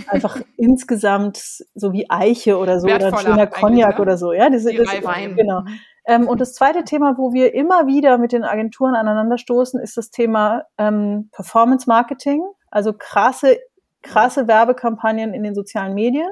[0.09, 1.39] einfach insgesamt
[1.75, 4.03] so wie Eiche oder so oder ein schöner Cognac ne?
[4.03, 5.37] oder so, ja, diese, die das, Wein.
[5.37, 5.61] genau.
[5.61, 5.81] Mhm.
[6.07, 10.11] Ähm, und das zweite Thema, wo wir immer wieder mit den Agenturen aneinanderstoßen, ist das
[10.11, 13.59] Thema ähm, Performance Marketing, also krasse,
[14.03, 16.31] krasse Werbekampagnen in den sozialen Medien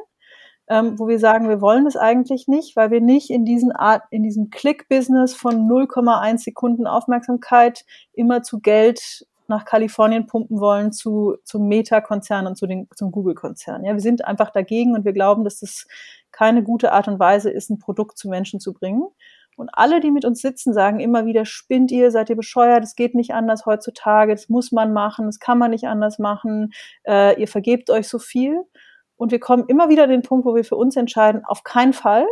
[0.69, 4.03] ähm, wo wir sagen, wir wollen es eigentlich nicht, weil wir nicht in diesen Art,
[4.11, 11.37] in diesem Click-Business von 0,1 Sekunden Aufmerksamkeit immer zu Geld nach Kalifornien pumpen wollen zu,
[11.45, 13.85] zum Meta-Konzern und zu den, zum Google-Konzern.
[13.85, 15.87] Ja, wir sind einfach dagegen und wir glauben, dass das
[16.33, 19.05] keine gute Art und Weise ist, ein Produkt zu Menschen zu bringen.
[19.57, 22.95] Und alle, die mit uns sitzen, sagen immer wieder, spinnt ihr, seid ihr bescheuert, es
[22.95, 26.73] geht nicht anders heutzutage, das muss man machen, das kann man nicht anders machen,
[27.07, 28.61] äh, ihr vergebt euch so viel.
[29.17, 31.95] Und wir kommen immer wieder an den Punkt, wo wir für uns entscheiden, auf keinen
[31.95, 32.27] Fall.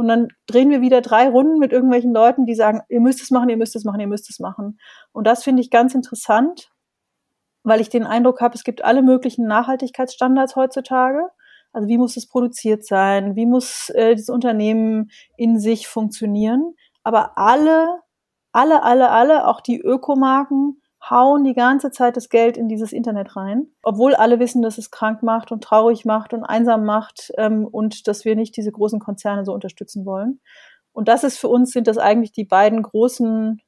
[0.00, 3.30] Und dann drehen wir wieder drei Runden mit irgendwelchen Leuten, die sagen, ihr müsst es
[3.30, 4.80] machen, ihr müsst es machen, ihr müsst es machen.
[5.12, 6.70] Und das finde ich ganz interessant,
[7.64, 11.28] weil ich den Eindruck habe, es gibt alle möglichen Nachhaltigkeitsstandards heutzutage.
[11.74, 13.36] Also wie muss es produziert sein?
[13.36, 16.72] Wie muss äh, das Unternehmen in sich funktionieren?
[17.02, 18.00] Aber alle,
[18.52, 23.36] alle, alle, alle, auch die Ökomarken, hauen die ganze Zeit das Geld in dieses Internet
[23.36, 27.66] rein, obwohl alle wissen, dass es krank macht und traurig macht und einsam macht ähm,
[27.66, 30.40] und dass wir nicht diese großen Konzerne so unterstützen wollen.
[30.92, 33.62] Und das ist für uns, sind das eigentlich die beiden großen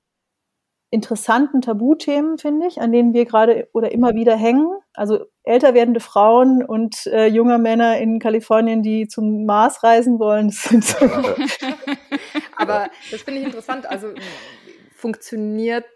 [0.91, 4.69] interessanten Tabuthemen, finde ich, an denen wir gerade oder immer wieder hängen.
[4.93, 10.49] Also älter werdende Frauen und äh, junge Männer in Kalifornien, die zum Mars reisen wollen.
[10.53, 10.99] Das sind so.
[12.57, 13.87] Aber das finde ich interessant.
[13.87, 14.09] Also
[14.95, 15.87] funktioniert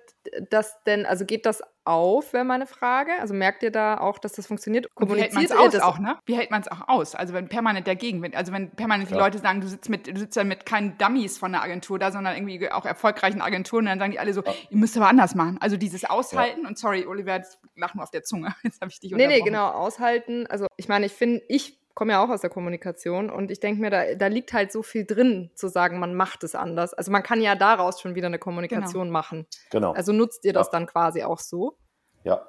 [0.50, 3.12] das denn, also geht das auf, wäre meine Frage.
[3.20, 4.92] Also merkt ihr da auch, dass das funktioniert?
[4.94, 6.18] Kommuniziert wie hält man es aus auch, ne?
[6.26, 7.14] Wie hält man es auch aus?
[7.14, 9.16] Also wenn permanent dagegen, wenn, also wenn permanent ja.
[9.16, 11.98] die Leute sagen, du sitzt mit, du sitzt ja mit keinen Dummies von der Agentur
[11.98, 14.52] da, sondern irgendwie auch erfolgreichen Agenturen, und dann sagen die alle so, ja.
[14.70, 15.58] ihr müsst aber anders machen.
[15.60, 16.68] Also dieses Aushalten ja.
[16.68, 18.54] und sorry, Oliver, das lag nur auf der Zunge.
[18.62, 20.46] Jetzt habe ich dich Nee, nee, genau, aushalten.
[20.48, 23.80] Also ich meine, ich finde, ich komme ja auch aus der Kommunikation und ich denke
[23.80, 26.92] mir, da, da liegt halt so viel drin, zu sagen, man macht es anders.
[26.92, 29.12] Also man kann ja daraus schon wieder eine Kommunikation genau.
[29.12, 29.46] machen.
[29.70, 29.92] Genau.
[29.92, 30.72] Also nutzt ihr das ja.
[30.72, 31.78] dann quasi auch so?
[32.22, 32.46] Ja,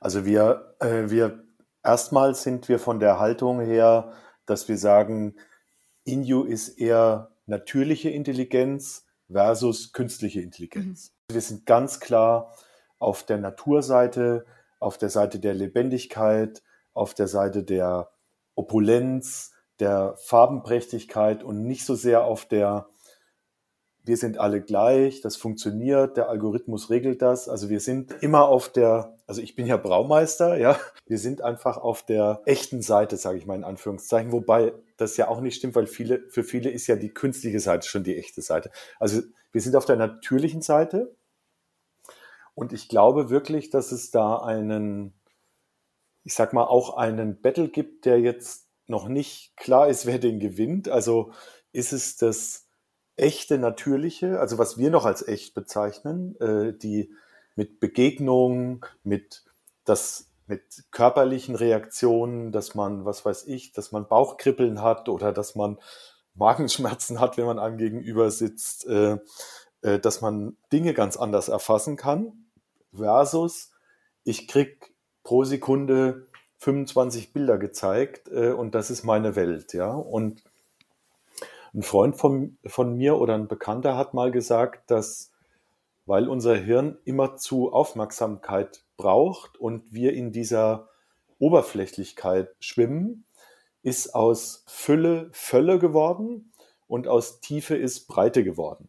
[0.00, 1.44] also wir, äh, wir
[1.82, 4.12] erstmal sind wir von der Haltung her,
[4.44, 5.34] dass wir sagen,
[6.04, 11.14] Inju ist eher natürliche Intelligenz versus künstliche Intelligenz.
[11.30, 11.34] Mhm.
[11.34, 12.52] Wir sind ganz klar
[12.98, 14.44] auf der Naturseite,
[14.78, 18.10] auf der Seite der Lebendigkeit, auf der Seite der
[18.54, 22.88] Opulenz, der Farbenprächtigkeit und nicht so sehr auf der
[24.06, 27.48] wir sind alle gleich, das funktioniert, der Algorithmus regelt das.
[27.48, 31.78] Also wir sind immer auf der, also ich bin ja Braumeister, ja, wir sind einfach
[31.78, 35.74] auf der echten Seite, sage ich mal in Anführungszeichen, wobei das ja auch nicht stimmt,
[35.74, 38.70] weil viele, für viele ist ja die künstliche Seite schon die echte Seite.
[39.00, 41.16] Also wir sind auf der natürlichen Seite
[42.54, 45.14] und ich glaube wirklich, dass es da einen,
[46.24, 50.40] ich sag mal, auch einen Battle gibt, der jetzt noch nicht klar ist, wer den
[50.40, 50.88] gewinnt.
[50.88, 51.32] Also
[51.72, 52.66] ist es das
[53.16, 57.14] echte, natürliche, also was wir noch als echt bezeichnen, äh, die
[57.54, 59.44] mit Begegnung, mit
[59.84, 65.54] das mit körperlichen Reaktionen, dass man, was weiß ich, dass man Bauchkribbeln hat oder dass
[65.54, 65.78] man
[66.34, 69.18] Magenschmerzen hat, wenn man einem gegenüber sitzt, äh,
[69.82, 72.46] äh, dass man Dinge ganz anders erfassen kann,
[72.92, 73.70] versus
[74.24, 74.93] ich krieg
[75.24, 76.26] pro Sekunde
[76.58, 79.90] 25 Bilder gezeigt äh, und das ist meine Welt, ja.
[79.90, 80.44] Und
[81.74, 85.32] ein Freund von, von mir oder ein Bekannter hat mal gesagt, dass
[86.06, 90.88] weil unser Hirn immer zu Aufmerksamkeit braucht und wir in dieser
[91.38, 93.24] Oberflächlichkeit schwimmen,
[93.82, 96.52] ist aus Fülle Völle geworden
[96.86, 98.88] und aus Tiefe ist Breite geworden.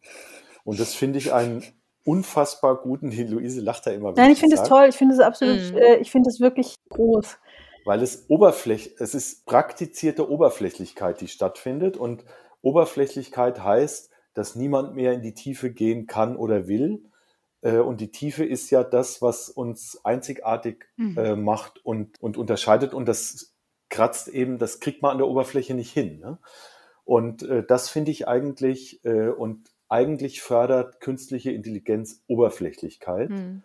[0.64, 1.64] Und das finde ich einen
[2.06, 4.14] unfassbar guten, die Luise lacht da immer.
[4.14, 5.78] Nein, ich finde es toll, ich finde es absolut, mhm.
[5.78, 7.38] äh, ich finde es wirklich groß.
[7.84, 12.24] Weil es Oberfläch, es ist praktizierte Oberflächlichkeit, die stattfindet und
[12.62, 17.04] Oberflächlichkeit heißt, dass niemand mehr in die Tiefe gehen kann oder will.
[17.62, 21.18] Äh, und die Tiefe ist ja das, was uns einzigartig mhm.
[21.18, 22.94] Äh, macht und, und unterscheidet.
[22.94, 23.56] Und das
[23.90, 26.20] kratzt eben, das kriegt man an der Oberfläche nicht hin.
[26.20, 26.40] Ne?
[27.04, 33.30] Und äh, das finde ich eigentlich, und eigentlich fördert künstliche Intelligenz Oberflächlichkeit.
[33.30, 33.64] Mhm.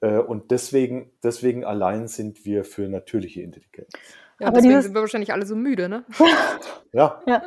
[0.00, 3.92] Und deswegen, deswegen allein sind wir für natürliche Intelligenz.
[4.40, 6.04] Ja, aber deswegen dieses, sind wir wahrscheinlich alle so müde, ne?
[6.92, 7.20] ja.
[7.26, 7.42] ja.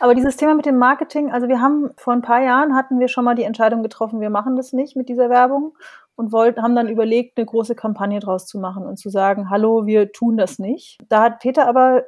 [0.00, 3.08] Aber dieses Thema mit dem Marketing, also wir haben vor ein paar Jahren hatten wir
[3.08, 5.76] schon mal die Entscheidung getroffen, wir machen das nicht mit dieser Werbung
[6.16, 9.84] und wollten, haben dann überlegt, eine große Kampagne draus zu machen und zu sagen, hallo,
[9.84, 10.96] wir tun das nicht.
[11.10, 12.04] Da hat Peter aber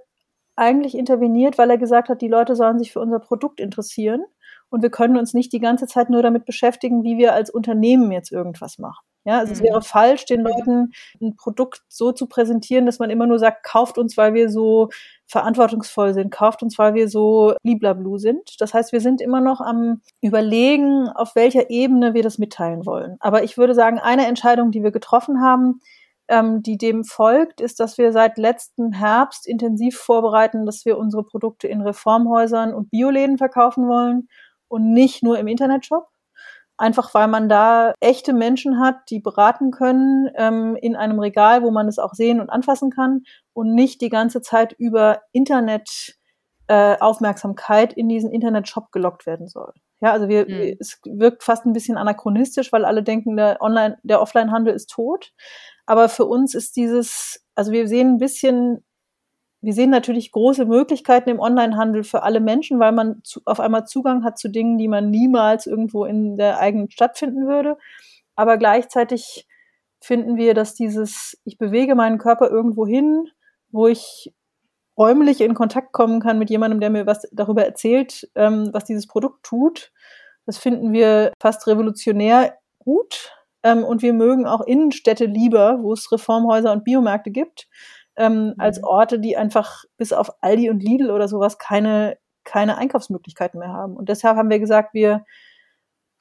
[0.57, 4.25] eigentlich interveniert, weil er gesagt hat, die Leute sollen sich für unser Produkt interessieren
[4.73, 8.11] und wir können uns nicht die ganze Zeit nur damit beschäftigen, wie wir als Unternehmen
[8.11, 9.05] jetzt irgendwas machen.
[9.25, 9.53] Ja, also mhm.
[9.53, 13.65] es wäre falsch, den Leuten ein Produkt so zu präsentieren, dass man immer nur sagt,
[13.65, 14.89] kauft uns, weil wir so
[15.29, 18.61] verantwortungsvoll sind, kauft uns, weil wir so bliblablu sind.
[18.61, 23.17] Das heißt, wir sind immer noch am Überlegen, auf welcher Ebene wir das mitteilen wollen.
[23.21, 25.81] Aber ich würde sagen, eine Entscheidung, die wir getroffen haben,
[26.29, 31.25] ähm, die dem folgt, ist, dass wir seit letzten Herbst intensiv vorbereiten, dass wir unsere
[31.25, 34.29] Produkte in Reformhäusern und Bioläden verkaufen wollen
[34.73, 36.09] und nicht nur im Internetshop.
[36.79, 41.71] Einfach weil man da echte Menschen hat, die beraten können ähm, in einem Regal, wo
[41.71, 46.17] man es auch sehen und anfassen kann und nicht die ganze Zeit über Internet
[46.69, 49.75] äh, Aufmerksamkeit in diesen Internetshop gelockt werden soll.
[50.01, 50.77] Ja, also wir, mhm.
[50.81, 55.33] es wirkt fast ein bisschen anachronistisch, weil alle denken, der Online, der Offline-Handel ist tot.
[55.85, 58.85] Aber für uns ist dieses, also wir sehen ein bisschen,
[59.63, 63.87] wir sehen natürlich große Möglichkeiten im Onlinehandel für alle Menschen, weil man zu, auf einmal
[63.87, 67.79] Zugang hat zu Dingen, die man niemals irgendwo in der eigenen Stadt finden würde.
[68.35, 69.47] Aber gleichzeitig
[70.01, 73.29] finden wir, dass dieses, ich bewege meinen Körper irgendwo hin,
[73.71, 74.35] wo ich
[74.99, 79.07] räumlich in Kontakt kommen kann mit jemandem, der mir was darüber erzählt, ähm, was dieses
[79.07, 79.93] Produkt tut.
[80.45, 83.31] Das finden wir fast revolutionär gut.
[83.63, 87.69] Ähm, und wir mögen auch Innenstädte lieber, wo es Reformhäuser und Biomärkte gibt,
[88.17, 88.55] ähm, mhm.
[88.59, 93.73] als Orte, die einfach bis auf Aldi und Lidl oder sowas keine, keine Einkaufsmöglichkeiten mehr
[93.73, 93.97] haben.
[93.97, 95.25] Und deshalb haben wir gesagt, wir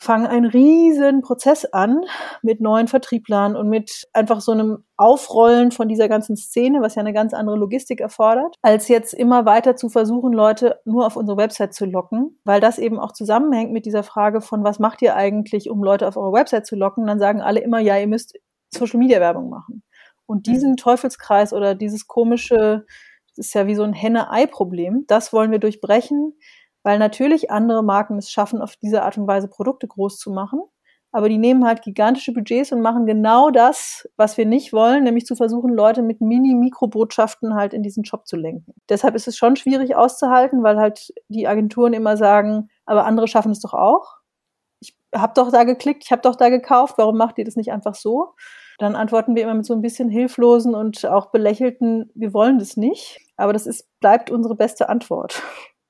[0.02, 2.02] fangen einen riesen Prozess an
[2.42, 7.02] mit neuen Vertrieblern und mit einfach so einem Aufrollen von dieser ganzen Szene, was ja
[7.02, 11.38] eine ganz andere Logistik erfordert, als jetzt immer weiter zu versuchen, Leute nur auf unsere
[11.38, 15.16] Website zu locken, weil das eben auch zusammenhängt mit dieser Frage von, was macht ihr
[15.16, 17.06] eigentlich, um Leute auf eure Website zu locken?
[17.06, 18.34] Dann sagen alle immer, ja, ihr müsst
[18.74, 19.84] Social Media Werbung machen.
[20.32, 20.52] Und mhm.
[20.52, 22.86] diesen Teufelskreis oder dieses komische,
[23.36, 26.34] das ist ja wie so ein Henne-Ei-Problem, das wollen wir durchbrechen
[26.84, 30.62] weil natürlich andere Marken es schaffen, auf diese Art und Weise Produkte groß zu machen.
[31.14, 35.26] Aber die nehmen halt gigantische Budgets und machen genau das, was wir nicht wollen, nämlich
[35.26, 38.74] zu versuchen, Leute mit Mini-Mikrobotschaften halt in diesen Job zu lenken.
[38.88, 43.52] Deshalb ist es schon schwierig auszuhalten, weil halt die Agenturen immer sagen, aber andere schaffen
[43.52, 44.20] es doch auch.
[44.80, 47.74] Ich habe doch da geklickt, ich habe doch da gekauft, warum macht ihr das nicht
[47.74, 48.34] einfach so?
[48.82, 52.78] Dann antworten wir immer mit so ein bisschen hilflosen und auch belächelten, wir wollen das
[52.78, 53.20] nicht.
[53.38, 55.40] Aber das ist, bleibt unsere beste Antwort.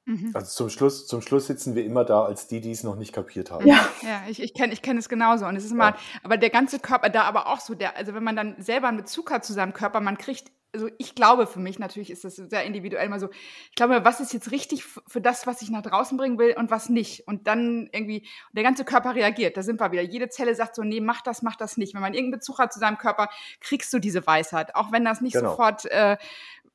[0.03, 0.31] Mhm.
[0.33, 3.13] Also zum Schluss, zum Schluss sitzen wir immer da als die, die es noch nicht
[3.13, 3.65] kapiert haben.
[3.65, 5.45] Ja, ja ich, ich kenne ich kenn es genauso.
[5.45, 5.95] Und es ist immer, ja.
[6.23, 8.97] aber der ganze Körper, da aber auch so, der, also wenn man dann selber einen
[8.97, 12.35] Bezug hat zu seinem Körper, man kriegt, also ich glaube für mich, natürlich ist das
[12.35, 15.81] sehr individuell mal so, ich glaube, was ist jetzt richtig für das, was ich nach
[15.81, 17.27] draußen bringen will und was nicht.
[17.27, 20.01] Und dann irgendwie, der ganze Körper reagiert, da sind wir wieder.
[20.01, 21.93] Jede Zelle sagt so, nee, mach das, mach das nicht.
[21.93, 23.29] Wenn man irgendeinen Bezug hat zu seinem Körper,
[23.59, 24.75] kriegst du diese Weisheit.
[24.75, 25.51] Auch wenn das nicht genau.
[25.51, 26.17] sofort äh,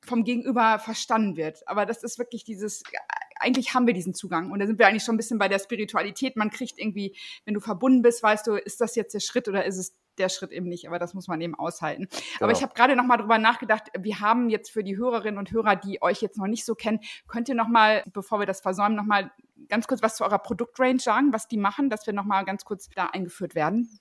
[0.05, 1.67] vom Gegenüber verstanden wird.
[1.67, 2.83] Aber das ist wirklich dieses,
[3.39, 4.51] eigentlich haben wir diesen Zugang.
[4.51, 6.35] Und da sind wir eigentlich schon ein bisschen bei der Spiritualität.
[6.35, 9.65] Man kriegt irgendwie, wenn du verbunden bist, weißt du, ist das jetzt der Schritt oder
[9.65, 12.07] ist es der Schritt eben nicht, aber das muss man eben aushalten.
[12.09, 12.23] Genau.
[12.41, 15.51] Aber ich habe gerade noch mal drüber nachgedacht, wir haben jetzt für die Hörerinnen und
[15.51, 18.61] Hörer, die euch jetzt noch nicht so kennen, könnt ihr noch mal, bevor wir das
[18.61, 19.31] versäumen, noch mal
[19.69, 22.65] ganz kurz was zu eurer Produktrange sagen, was die machen, dass wir noch mal ganz
[22.65, 23.99] kurz da eingeführt werden?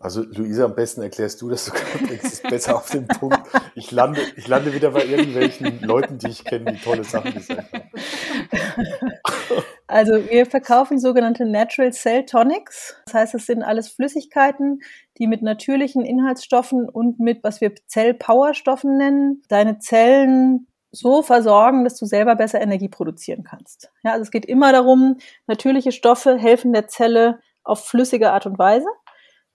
[0.00, 3.38] Also Luisa, am besten erklärst du das, bringst es besser auf den Punkt.
[3.74, 7.70] Ich lande, ich lande wieder bei irgendwelchen Leuten, die ich kenne, die tolle Sachen gesagt
[7.70, 7.90] haben.
[9.90, 12.96] Also wir verkaufen sogenannte Natural Cell Tonics.
[13.06, 14.82] Das heißt, es sind alles Flüssigkeiten,
[15.18, 21.98] die mit natürlichen Inhaltsstoffen und mit, was wir Zellpowerstoffen nennen, deine Zellen so versorgen, dass
[21.98, 23.90] du selber besser Energie produzieren kannst.
[24.04, 25.16] Ja, also es geht immer darum,
[25.48, 28.86] natürliche Stoffe helfen der Zelle auf flüssige Art und Weise.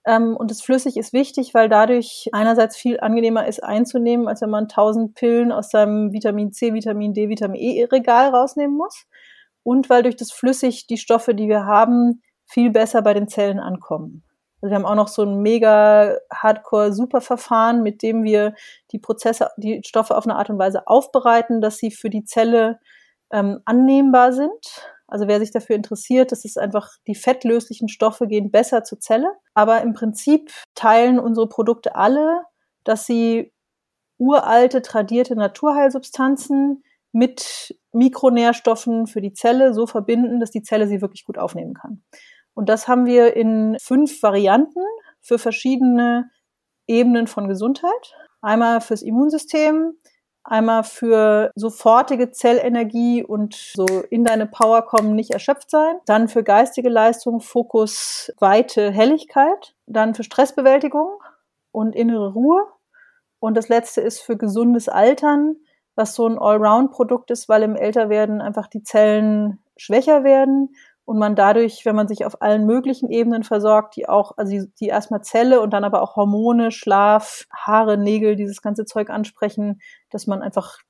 [0.06, 4.50] Ähm, und das Flüssig ist wichtig, weil dadurch einerseits viel angenehmer ist einzunehmen, als wenn
[4.50, 9.06] man tausend Pillen aus seinem Vitamin C, Vitamin D, Vitamin E Regal rausnehmen muss.
[9.66, 13.58] Und weil durch das Flüssig die Stoffe, die wir haben, viel besser bei den Zellen
[13.58, 14.22] ankommen.
[14.62, 18.54] Also wir haben auch noch so ein mega Hardcore Super Verfahren, mit dem wir
[18.92, 22.78] die Prozesse, die Stoffe auf eine Art und Weise aufbereiten, dass sie für die Zelle
[23.32, 24.88] ähm, annehmbar sind.
[25.08, 29.32] Also wer sich dafür interessiert, das ist einfach, die fettlöslichen Stoffe gehen besser zur Zelle.
[29.54, 32.42] Aber im Prinzip teilen unsere Produkte alle,
[32.84, 33.52] dass sie
[34.16, 41.24] uralte, tradierte Naturheilsubstanzen mit Mikronährstoffen für die Zelle so verbinden, dass die Zelle sie wirklich
[41.24, 42.02] gut aufnehmen kann.
[42.54, 44.80] Und das haben wir in fünf Varianten
[45.20, 46.30] für verschiedene
[46.86, 48.14] Ebenen von Gesundheit.
[48.40, 49.94] Einmal fürs Immunsystem,
[50.48, 55.96] Einmal für sofortige Zellenergie und so in deine Power kommen, nicht erschöpft sein.
[56.06, 59.74] Dann für geistige Leistung, Fokus, Weite, Helligkeit.
[59.86, 61.20] Dann für Stressbewältigung
[61.72, 62.64] und innere Ruhe.
[63.40, 65.56] Und das letzte ist für gesundes Altern,
[65.96, 70.74] was so ein Allround-Produkt ist, weil im Älterwerden einfach die Zellen schwächer werden
[71.06, 74.72] und man dadurch, wenn man sich auf allen möglichen Ebenen versorgt, die auch, also die,
[74.80, 79.80] die erstmal Zelle und dann aber auch Hormone, Schlaf, Haare, Nägel, dieses ganze Zeug ansprechen,
[80.10, 80.80] dass man einfach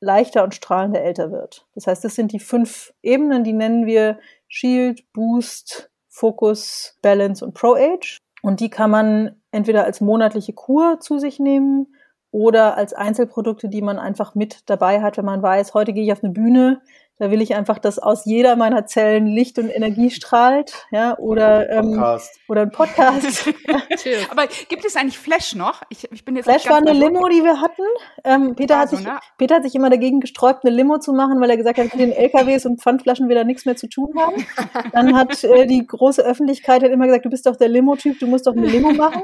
[0.00, 1.66] leichter und strahlender älter wird.
[1.74, 7.54] Das heißt, das sind die fünf Ebenen, die nennen wir Shield, Boost, Focus, Balance und
[7.54, 8.18] Pro Age.
[8.42, 11.94] Und die kann man entweder als monatliche Kur zu sich nehmen
[12.32, 16.12] oder als Einzelprodukte, die man einfach mit dabei hat, wenn man weiß, heute gehe ich
[16.12, 16.80] auf eine Bühne,
[17.22, 21.70] da will ich einfach, dass aus jeder meiner Zellen Licht und Energie strahlt, ja, oder
[21.70, 22.02] ähm,
[22.48, 23.46] oder ein Podcast.
[24.30, 25.82] Aber gibt es eigentlich Flash noch?
[25.88, 27.82] Ich, ich bin jetzt Flash war eine Limo, die wir hatten.
[28.24, 29.20] Ähm, Peter, hat sich, ne?
[29.38, 32.00] Peter hat sich immer dagegen gesträubt, eine Limo zu machen, weil er gesagt hat, mit
[32.00, 34.44] den LKWs und Pfandflaschen will er nichts mehr zu tun haben.
[34.92, 38.26] Dann hat äh, die große Öffentlichkeit hat immer gesagt, du bist doch der Limo-Typ, du
[38.26, 39.22] musst doch eine Limo machen.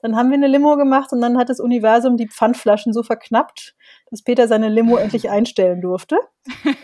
[0.00, 3.74] Dann haben wir eine Limo gemacht und dann hat das Universum die Pfandflaschen so verknappt,
[4.10, 6.18] dass Peter seine Limo endlich einstellen durfte.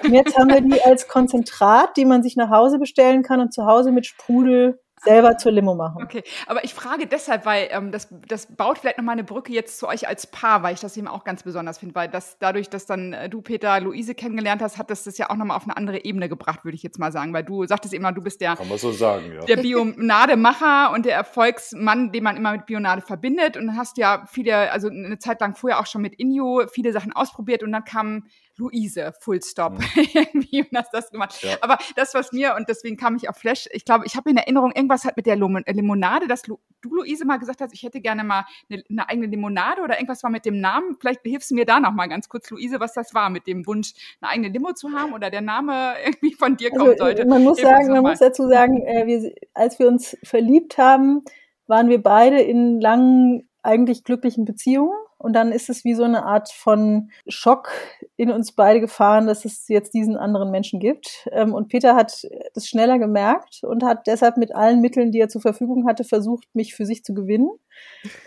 [0.03, 3.53] Und jetzt haben wir die als Konzentrat, die man sich nach Hause bestellen kann und
[3.53, 6.03] zu Hause mit Sprudel selber zur Limo machen.
[6.03, 9.79] Okay, aber ich frage deshalb, weil ähm, das, das baut vielleicht nochmal eine Brücke jetzt
[9.79, 12.71] zu euch als Paar, weil ich das eben auch ganz besonders finde, weil das dadurch,
[12.71, 15.65] dass dann äh, du, Peter, Luise kennengelernt hast, hat das das ja auch nochmal auf
[15.65, 18.41] eine andere Ebene gebracht, würde ich jetzt mal sagen, weil du sagtest immer, du bist
[18.41, 19.45] der, Kann man so sagen, ja.
[19.45, 24.03] der Bionade-Macher und der Erfolgsmann, den man immer mit Bionade verbindet und dann hast du
[24.03, 27.73] ja viele, also eine Zeit lang vorher auch schon mit Inyo viele Sachen ausprobiert und
[27.73, 29.85] dann kam Luise, Full Stop, mhm.
[30.15, 31.43] irgendwie und hast das gemacht.
[31.43, 31.57] Ja.
[31.61, 34.37] Aber das, was mir, und deswegen kam ich auf Flash, ich glaube, ich habe in
[34.37, 38.25] Erinnerung, irgendwas hat mit der Limonade, dass du, Luise, mal gesagt hast, ich hätte gerne
[38.25, 40.97] mal eine, eine, eigene Limonade oder irgendwas war mit dem Namen.
[40.99, 43.67] Vielleicht hilfst du mir da noch mal ganz kurz, Luise, was das war mit dem
[43.67, 47.27] Wunsch, eine eigene Limo zu haben oder der Name irgendwie von dir kommen also, sollte.
[47.27, 51.23] Man muss Hilf sagen, man muss dazu sagen, äh, wir, als wir uns verliebt haben,
[51.67, 54.97] waren wir beide in langen, eigentlich glücklichen Beziehungen.
[55.23, 57.71] Und dann ist es wie so eine Art von Schock
[58.17, 61.29] in uns beide gefahren, dass es jetzt diesen anderen Menschen gibt.
[61.31, 65.29] Ähm, und Peter hat das schneller gemerkt und hat deshalb mit allen Mitteln, die er
[65.29, 67.51] zur Verfügung hatte, versucht, mich für sich zu gewinnen.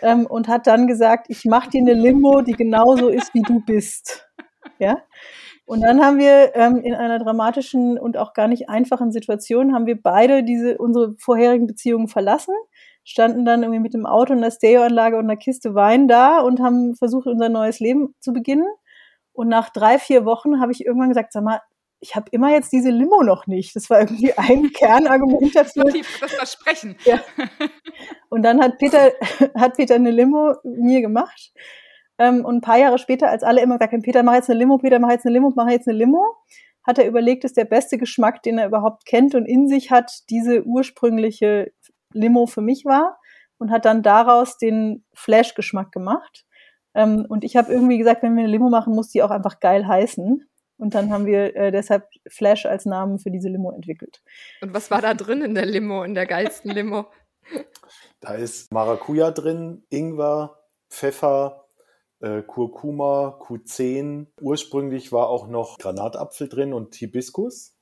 [0.00, 3.60] Ähm, und hat dann gesagt, ich mache dir eine Limo, die genauso ist, wie du
[3.60, 4.26] bist.
[4.78, 4.96] Ja.
[5.66, 9.86] Und dann haben wir ähm, in einer dramatischen und auch gar nicht einfachen Situation haben
[9.86, 12.54] wir beide diese unsere vorherigen Beziehungen verlassen
[13.06, 16.60] standen dann irgendwie mit dem Auto und der Stereoanlage und einer Kiste Wein da und
[16.60, 18.66] haben versucht, unser neues Leben zu beginnen.
[19.32, 21.60] Und nach drei, vier Wochen habe ich irgendwann gesagt, sag mal,
[22.00, 23.76] ich habe immer jetzt diese Limo noch nicht.
[23.76, 25.84] Das war irgendwie ein Kernargument dafür.
[25.84, 26.96] Das Versprechen.
[27.04, 27.20] Ja.
[28.28, 29.12] Und dann hat Peter,
[29.54, 31.52] hat Peter eine Limo mir gemacht.
[32.18, 34.58] Ähm, und ein paar Jahre später, als alle immer gesagt haben, Peter, mach jetzt eine
[34.58, 36.24] Limo, Peter, mach jetzt eine Limo, mach jetzt eine Limo,
[36.82, 40.22] hat er überlegt, ist der beste Geschmack, den er überhaupt kennt und in sich hat,
[40.30, 41.72] diese ursprüngliche
[42.16, 43.18] Limo für mich war
[43.58, 46.44] und hat dann daraus den Flash-Geschmack gemacht.
[46.94, 49.60] Ähm, und ich habe irgendwie gesagt, wenn wir eine Limo machen, muss die auch einfach
[49.60, 50.48] geil heißen.
[50.78, 54.22] Und dann haben wir äh, deshalb Flash als Namen für diese Limo entwickelt.
[54.60, 57.06] Und was war da drin in der Limo, in der geilsten Limo?
[58.20, 60.58] Da ist Maracuja drin, Ingwer,
[60.90, 61.68] Pfeffer,
[62.20, 64.26] äh, Kurkuma, Q10.
[64.40, 67.75] Ursprünglich war auch noch Granatapfel drin und Hibiskus.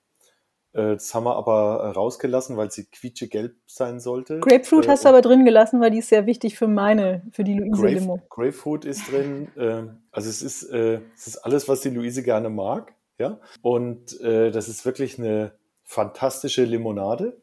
[0.75, 4.41] Äh, das haben wir aber äh, rausgelassen, weil sie quietschegelb sein sollte.
[4.41, 7.45] Grapefruit äh, hast du aber drin gelassen, weil die ist sehr wichtig für meine, für
[7.45, 8.21] die Luise Grape, Limo.
[8.29, 9.49] Grapefruit ist drin.
[9.57, 12.93] Äh, also es ist, äh, es ist alles, was die Luise gerne mag.
[13.19, 13.39] Ja.
[13.63, 15.53] Und äh, das ist wirklich eine
[15.85, 17.41] fantastische Limonade.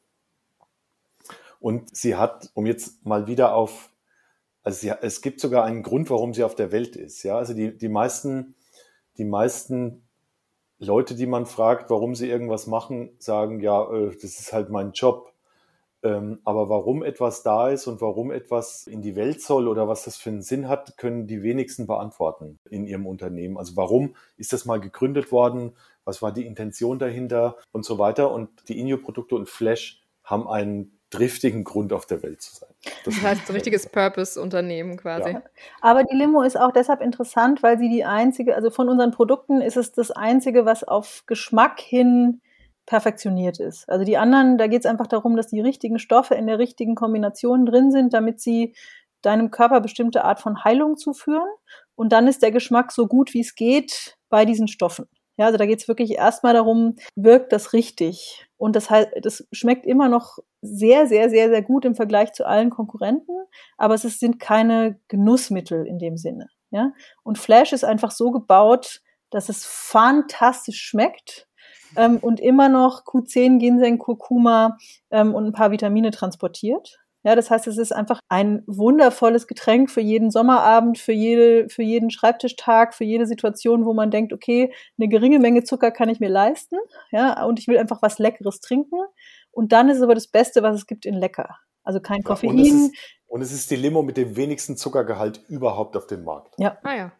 [1.62, 3.92] Und sie hat, um jetzt mal wieder auf,
[4.64, 7.24] also sie, es gibt sogar einen Grund, warum sie auf der Welt ist.
[7.24, 8.56] Ja, also die, die meisten,
[9.18, 10.04] die meisten
[10.84, 14.94] Leute, die man fragt, warum sie irgendwas machen, sagen, ja, äh, das ist halt mein
[14.94, 15.32] Job.
[16.04, 20.06] Ähm, aber warum etwas da ist und warum etwas in die Welt soll oder was
[20.06, 23.60] das für einen Sinn hat, können die wenigsten beantworten in ihrem Unternehmen.
[23.60, 25.74] Also warum ist das mal gegründet worden?
[26.04, 28.32] Was war die Intention dahinter und so weiter?
[28.32, 32.70] Und die Inyo-Produkte und Flash haben einen driftigen Grund auf der Welt zu sein.
[33.06, 35.32] Das, das heißt, ein richtiges Purpose-Unternehmen quasi.
[35.32, 35.44] Ja.
[35.82, 39.62] Aber die Limo ist auch deshalb interessant, weil sie die einzige, also von unseren Produkten
[39.62, 42.42] ist es das einzige, was auf Geschmack hin
[42.86, 43.88] perfektioniert ist.
[43.90, 46.96] Also die anderen, da geht es einfach darum, dass die richtigen Stoffe in der richtigen
[46.96, 48.74] Kombination drin sind, damit sie
[49.22, 51.48] deinem Körper bestimmte Art von Heilung zuführen.
[51.96, 55.08] Und dann ist der Geschmack so gut, wie es geht bei diesen Stoffen.
[55.42, 58.46] Ja, also da geht es wirklich erstmal darum, wirkt das richtig?
[58.58, 58.90] Und das
[59.24, 63.34] das schmeckt immer noch sehr, sehr, sehr, sehr gut im Vergleich zu allen Konkurrenten,
[63.76, 66.50] aber es sind keine Genussmittel in dem Sinne.
[66.70, 66.94] Ja?
[67.24, 71.48] Und Flash ist einfach so gebaut, dass es fantastisch schmeckt
[71.96, 74.78] ähm, und immer noch Q10, Ginseng, Kurkuma
[75.10, 77.00] ähm, und ein paar Vitamine transportiert.
[77.24, 81.84] Ja, das heißt, es ist einfach ein wundervolles Getränk für jeden Sommerabend, für jede, für
[81.84, 86.20] jeden Schreibtischtag, für jede Situation, wo man denkt, okay, eine geringe Menge Zucker kann ich
[86.20, 86.78] mir leisten,
[87.12, 89.00] ja, und ich will einfach was Leckeres trinken.
[89.52, 91.58] Und dann ist es aber das Beste, was es gibt in lecker.
[91.84, 92.50] Also kein Koffein.
[92.50, 92.94] Und, es ist,
[93.28, 96.56] und es ist die Limo mit dem wenigsten Zuckergehalt überhaupt auf dem Markt.
[96.58, 96.78] Ja.
[96.84, 97.12] Ah ja.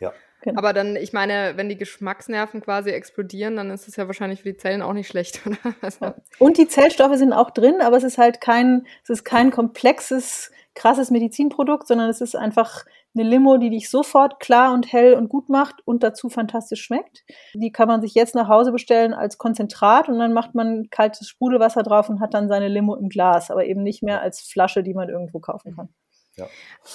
[0.00, 0.12] Ja.
[0.44, 0.58] Genau.
[0.58, 4.52] Aber dann, ich meine, wenn die Geschmacksnerven quasi explodieren, dann ist es ja wahrscheinlich für
[4.52, 5.56] die Zellen auch nicht schlecht, oder?
[5.80, 9.50] Also Und die Zellstoffe sind auch drin, aber es ist halt kein, es ist kein
[9.50, 12.84] komplexes, krasses Medizinprodukt, sondern es ist einfach
[13.14, 17.24] eine Limo, die dich sofort klar und hell und gut macht und dazu fantastisch schmeckt.
[17.54, 21.26] Die kann man sich jetzt nach Hause bestellen als Konzentrat und dann macht man kaltes
[21.26, 24.82] Sprudelwasser drauf und hat dann seine Limo im Glas, aber eben nicht mehr als Flasche,
[24.82, 25.88] die man irgendwo kaufen kann.
[26.36, 26.48] Ja.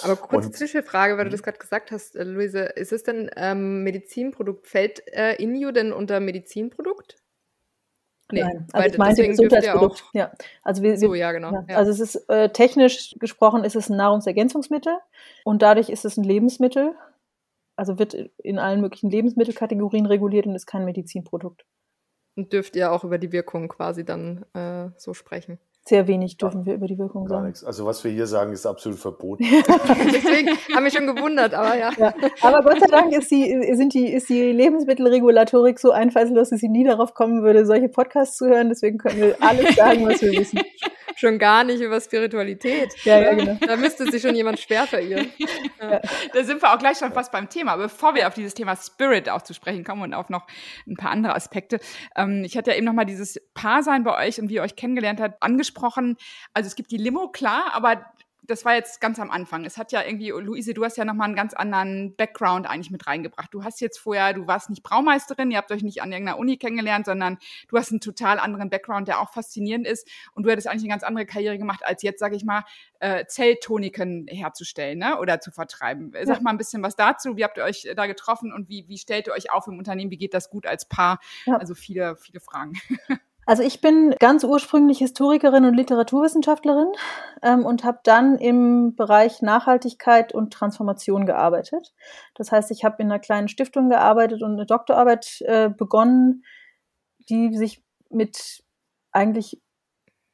[0.04, 1.34] Aber kurze Zwischenfrage, weil du mhm.
[1.34, 4.68] das gerade gesagt hast, äh, Luise, ist es denn ähm, Medizinprodukt?
[4.68, 7.16] Fällt äh, Inju denn unter Medizinprodukt?
[8.32, 10.04] Nee, Nein, also weil ich meinte Gesundheitsprodukt.
[10.14, 10.32] Ja, ja,
[10.62, 11.52] also wir, so, ja, genau.
[11.52, 11.66] Ja.
[11.68, 11.78] Ja.
[11.78, 15.00] Also es ist äh, technisch gesprochen ist es ein Nahrungsergänzungsmittel
[15.46, 16.94] und dadurch ist es ein Lebensmittel.
[17.76, 21.66] Also wird in allen möglichen Lebensmittelkategorien reguliert und ist kein Medizinprodukt.
[22.36, 25.60] Und dürft ihr auch über die Wirkung quasi dann äh, so sprechen?
[25.86, 27.48] Sehr wenig dürfen wir über die Wirkung Gar sagen.
[27.48, 27.64] Nichts.
[27.64, 29.44] Also was wir hier sagen, ist absolut verboten.
[29.44, 31.92] Deswegen haben wir schon gewundert, aber ja.
[31.98, 32.14] ja.
[32.42, 36.70] Aber Gott sei Dank ist die, sind die, ist die Lebensmittelregulatorik so einfallslos, dass sie
[36.70, 38.70] nie darauf kommen würde, solche Podcasts zu hören.
[38.70, 40.60] Deswegen können wir alles sagen, was wir wissen.
[41.20, 42.96] Schon gar nicht über Spiritualität.
[43.04, 43.58] Ja, ja, genau.
[43.60, 45.30] Da müsste sich schon jemand schwer verirren.
[45.82, 46.02] Ja.
[46.34, 47.78] Da sind wir auch gleich schon fast beim Thema.
[47.78, 50.46] Bevor wir auf dieses Thema Spirit auch zu sprechen kommen und auf noch
[50.86, 51.80] ein paar andere Aspekte.
[52.18, 54.76] Ähm, ich hatte ja eben noch mal dieses Paarsein bei euch und wie ihr euch
[54.76, 56.18] kennengelernt habt angesprochen.
[56.54, 58.06] Also es gibt die Limo, klar, aber
[58.50, 59.64] das war jetzt ganz am Anfang.
[59.64, 63.06] Es hat ja irgendwie, Luise, du hast ja nochmal einen ganz anderen Background eigentlich mit
[63.06, 63.54] reingebracht.
[63.54, 66.58] Du hast jetzt vorher, du warst nicht Braumeisterin, ihr habt euch nicht an irgendeiner Uni
[66.58, 67.38] kennengelernt, sondern
[67.68, 70.08] du hast einen total anderen Background, der auch faszinierend ist.
[70.34, 72.64] Und du hättest eigentlich eine ganz andere Karriere gemacht, als jetzt, sage ich mal,
[73.00, 75.20] äh, Zelltoniken herzustellen ne?
[75.20, 76.12] oder zu vertreiben.
[76.24, 76.42] Sag ja.
[76.42, 77.38] mal ein bisschen was dazu.
[77.38, 80.10] Wie habt ihr euch da getroffen und wie, wie stellt ihr euch auf im Unternehmen?
[80.10, 81.20] Wie geht das gut als Paar?
[81.46, 81.58] Ja.
[81.58, 82.74] Also viele, viele Fragen.
[83.50, 86.92] Also ich bin ganz ursprünglich Historikerin und Literaturwissenschaftlerin
[87.42, 91.92] ähm, und habe dann im Bereich Nachhaltigkeit und Transformation gearbeitet.
[92.36, 96.44] Das heißt, ich habe in einer kleinen Stiftung gearbeitet und eine Doktorarbeit äh, begonnen,
[97.28, 98.64] die sich mit
[99.12, 99.60] eigentlich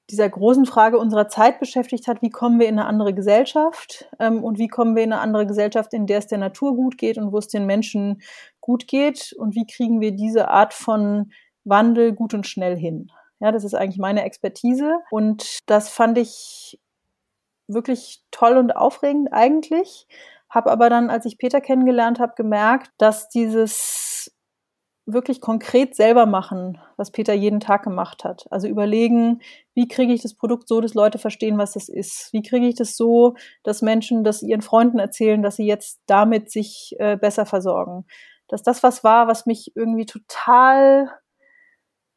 [0.10, 4.44] dieser großen Frage unserer Zeit beschäftigt hat, wie kommen wir in eine andere Gesellschaft ähm,
[4.44, 7.18] und wie kommen wir in eine andere Gesellschaft, in der es der Natur gut geht
[7.18, 8.22] und wo es den Menschen
[8.60, 11.32] gut geht und wie kriegen wir diese Art von
[11.66, 13.12] Wandel gut und schnell hin.
[13.40, 16.80] Ja, das ist eigentlich meine Expertise und das fand ich
[17.68, 20.08] wirklich toll und aufregend eigentlich.
[20.50, 24.32] Habe aber dann, als ich Peter kennengelernt habe, gemerkt, dass dieses
[25.08, 28.48] wirklich konkret selber machen, was Peter jeden Tag gemacht hat.
[28.50, 29.42] Also überlegen,
[29.76, 32.34] wie kriege ich das Produkt so, dass Leute verstehen, was das ist?
[32.34, 36.50] Wie kriege ich das so, dass Menschen das ihren Freunden erzählen, dass sie jetzt damit
[36.52, 38.06] sich äh, besser versorgen?
[38.48, 41.12] Dass das was war, was mich irgendwie total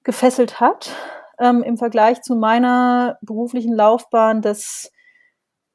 [0.05, 0.90] gefesselt hat
[1.38, 4.92] ähm, im Vergleich zu meiner beruflichen Laufbahn des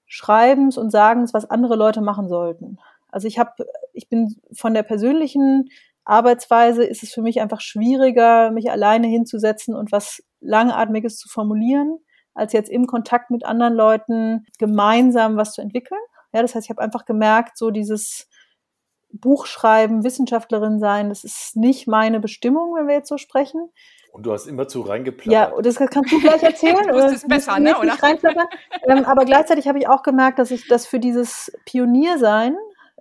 [0.06, 2.78] Schreibens und Sagens, was andere Leute machen sollten.
[3.10, 3.52] Also ich habe,
[3.94, 5.70] ich bin von der persönlichen
[6.06, 12.00] Arbeitsweise ist es für mich einfach schwieriger, mich alleine hinzusetzen und was Langatmiges zu formulieren,
[12.34, 16.02] als jetzt im Kontakt mit anderen Leuten gemeinsam was zu entwickeln.
[16.34, 18.28] Ja, das heißt, ich habe einfach gemerkt, so dieses
[19.12, 23.70] Buchschreiben, Wissenschaftlerin sein, das ist nicht meine Bestimmung, wenn wir jetzt so sprechen.
[24.14, 25.34] Und du hast immer zu reingeplappert.
[25.34, 26.88] Ja, das kannst du gleich erzählen.
[26.88, 27.76] du es besser, ne?
[27.80, 27.98] Oder?
[28.88, 32.56] ähm, aber gleichzeitig habe ich auch gemerkt, dass ich das für dieses Pioniersein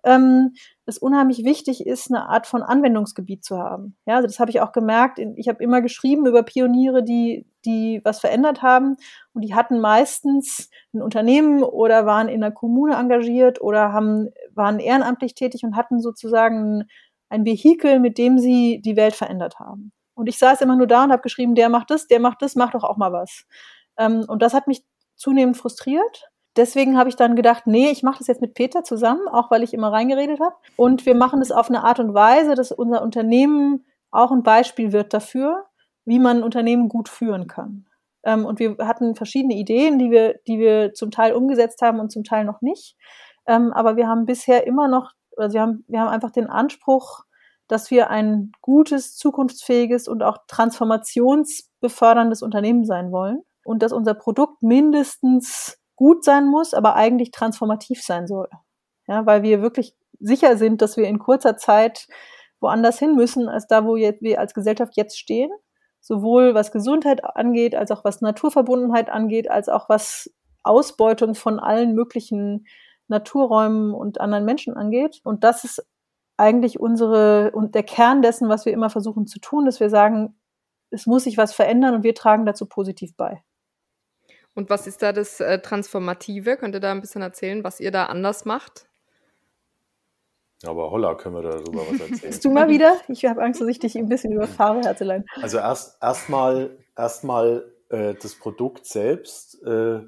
[0.05, 0.55] ähm,
[0.87, 3.95] es unheimlich wichtig ist, eine Art von Anwendungsgebiet zu haben.
[4.07, 5.21] Ja, also das habe ich auch gemerkt.
[5.37, 8.97] Ich habe immer geschrieben über Pioniere, die, die was verändert haben.
[9.35, 14.81] Und die hatten meistens ein Unternehmen oder waren in einer Kommune engagiert oder haben, waren
[14.81, 16.85] ehrenamtlich tätig und hatten sozusagen
[17.29, 19.93] ein Vehikel, mit dem sie die Welt verändert haben.
[20.23, 22.55] Und ich saß immer nur da und habe geschrieben, der macht das, der macht das,
[22.55, 23.45] mach doch auch mal was.
[23.99, 24.85] Ähm, und das hat mich
[25.17, 26.31] zunehmend frustriert.
[26.55, 29.65] Deswegen habe ich dann gedacht, nee, ich mache das jetzt mit Peter zusammen, auch weil
[29.65, 30.55] ich immer reingeredet habe.
[30.77, 34.93] Und wir machen das auf eine Art und Weise, dass unser Unternehmen auch ein Beispiel
[34.93, 35.65] wird dafür,
[36.05, 37.89] wie man ein Unternehmen gut führen kann.
[38.23, 42.13] Ähm, und wir hatten verschiedene Ideen, die wir, die wir zum Teil umgesetzt haben und
[42.13, 42.95] zum Teil noch nicht.
[43.49, 47.25] Ähm, aber wir haben bisher immer noch, also wir haben, wir haben einfach den Anspruch,
[47.69, 54.63] dass wir ein gutes, zukunftsfähiges und auch transformationsbeförderndes Unternehmen sein wollen und dass unser Produkt
[54.63, 58.49] mindestens gut sein muss, aber eigentlich transformativ sein soll.
[59.07, 62.07] Ja, weil wir wirklich sicher sind, dass wir in kurzer Zeit
[62.61, 65.51] woanders hin müssen, als da, wo wir als Gesellschaft jetzt stehen.
[66.01, 70.33] Sowohl was Gesundheit angeht, als auch was Naturverbundenheit angeht, als auch was
[70.63, 72.67] Ausbeutung von allen möglichen
[73.09, 75.21] Naturräumen und anderen Menschen angeht.
[75.25, 75.87] Und das ist
[76.37, 80.35] eigentlich unsere und der Kern dessen, was wir immer versuchen zu tun, dass wir sagen,
[80.91, 83.43] es muss sich was verändern und wir tragen dazu positiv bei.
[84.55, 86.57] Und was ist da das äh, Transformative?
[86.57, 88.87] Könnt ihr da ein bisschen erzählen, was ihr da anders macht?
[90.65, 92.21] Aber holla, können wir darüber was erzählen.
[92.21, 92.97] Bist du mal wieder?
[93.09, 95.25] Ich habe Angst, dass ich dich ein bisschen überfahre, Herzelein.
[95.41, 99.63] Also erst erstmal erstmal äh, das Produkt selbst.
[99.65, 100.03] Äh,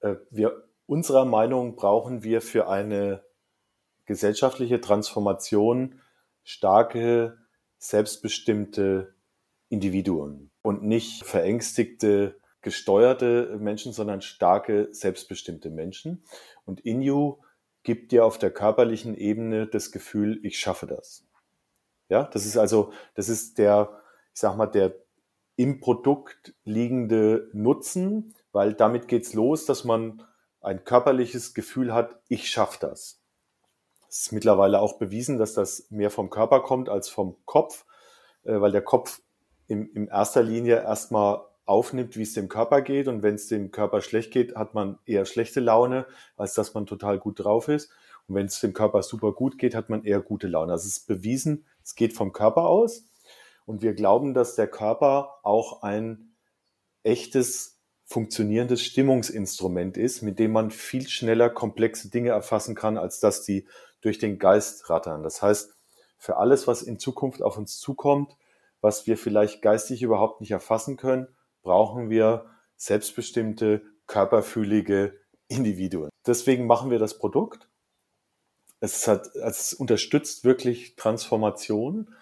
[0.00, 3.22] äh, wir unserer Meinung brauchen wir für eine
[4.06, 6.00] gesellschaftliche Transformation
[6.42, 7.38] starke,
[7.78, 9.14] selbstbestimmte
[9.68, 16.24] Individuen und nicht verängstigte, gesteuerte Menschen, sondern starke, selbstbestimmte Menschen.
[16.64, 17.38] Und Inju
[17.82, 21.24] gibt dir auf der körperlichen Ebene das Gefühl, ich schaffe das.
[22.08, 24.00] Ja, das ist also, das ist der,
[24.34, 24.94] ich sag mal, der
[25.56, 30.22] im Produkt liegende Nutzen, weil damit geht's los, dass man
[30.60, 33.22] ein körperliches Gefühl hat, ich schaffe das.
[34.16, 37.84] Es ist mittlerweile auch bewiesen, dass das mehr vom Körper kommt als vom Kopf,
[38.44, 39.20] äh, weil der Kopf
[39.66, 43.08] in, in erster Linie erstmal aufnimmt, wie es dem Körper geht.
[43.08, 46.06] Und wenn es dem Körper schlecht geht, hat man eher schlechte Laune,
[46.36, 47.90] als dass man total gut drauf ist.
[48.26, 50.72] Und wenn es dem Körper super gut geht, hat man eher gute Laune.
[50.72, 53.04] Also es ist bewiesen, es geht vom Körper aus.
[53.66, 56.36] Und wir glauben, dass der Körper auch ein
[57.02, 57.76] echtes,
[58.08, 63.66] funktionierendes Stimmungsinstrument ist, mit dem man viel schneller komplexe Dinge erfassen kann, als dass die
[64.00, 65.22] durch den Geist rattern.
[65.22, 65.74] Das heißt,
[66.18, 68.36] für alles, was in Zukunft auf uns zukommt,
[68.80, 71.28] was wir vielleicht geistig überhaupt nicht erfassen können,
[71.62, 75.18] brauchen wir selbstbestimmte, körperfühlige
[75.48, 76.10] Individuen.
[76.26, 77.68] Deswegen machen wir das Produkt.
[78.80, 82.14] Es, hat, es unterstützt wirklich Transformation.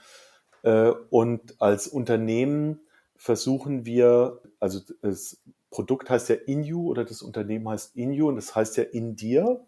[0.62, 2.81] Äh, und als Unternehmen
[3.16, 8.55] versuchen wir, also das Produkt heißt ja Inu oder das Unternehmen heißt Inu und das
[8.55, 9.66] heißt ja in dir.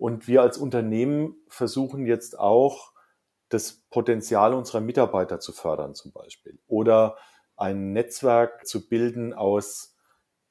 [0.00, 2.92] Und wir als Unternehmen versuchen jetzt auch,
[3.50, 6.58] das Potenzial unserer Mitarbeiter zu fördern zum Beispiel.
[6.68, 7.18] Oder
[7.56, 9.94] ein Netzwerk zu bilden aus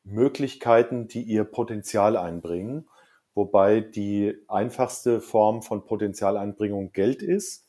[0.04, 2.90] Möglichkeiten, die ihr Potenzial einbringen,
[3.34, 7.66] wobei die einfachste Form von Potenzialeinbringung Geld ist.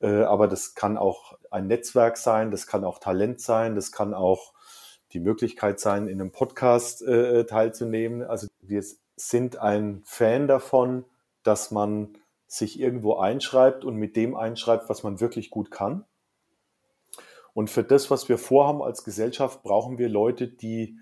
[0.00, 4.12] Äh, aber das kann auch ein Netzwerk sein, das kann auch Talent sein, das kann
[4.12, 4.52] auch
[5.14, 8.22] die Möglichkeit sein, in einem Podcast äh, teilzunehmen.
[8.22, 8.84] Also wir
[9.16, 11.06] sind ein Fan davon,
[11.44, 16.04] dass man sich irgendwo einschreibt und mit dem einschreibt, was man wirklich gut kann.
[17.52, 20.98] Und für das, was wir vorhaben als Gesellschaft, brauchen wir Leute, die,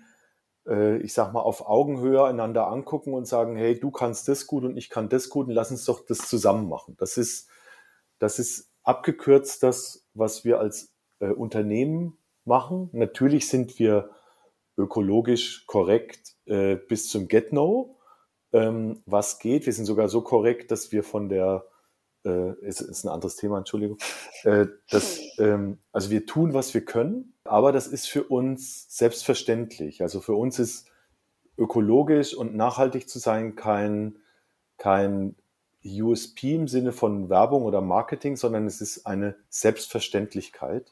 [0.67, 4.63] äh, ich sag mal, auf Augenhöhe einander angucken und sagen, hey, du kannst das gut
[4.63, 6.95] und ich kann das gut und lass uns doch das zusammen machen.
[6.99, 7.49] Das ist,
[8.19, 12.89] das ist abgekürzt das, was wir als äh, Unternehmen machen.
[12.91, 14.11] Natürlich sind wir
[14.77, 17.97] ökologisch korrekt äh, bis zum Get-No
[18.53, 19.65] ähm, was geht.
[19.65, 21.65] Wir sind sogar so korrekt, dass wir von der,
[22.23, 23.97] äh, ist, ist ein anderes Thema, Entschuldigung,
[24.43, 30.01] äh, dass, ähm, also wir tun, was wir können, aber das ist für uns selbstverständlich.
[30.01, 30.87] Also für uns ist
[31.57, 34.17] ökologisch und nachhaltig zu sein kein,
[34.77, 35.35] kein
[35.85, 40.91] USP im Sinne von Werbung oder Marketing, sondern es ist eine Selbstverständlichkeit.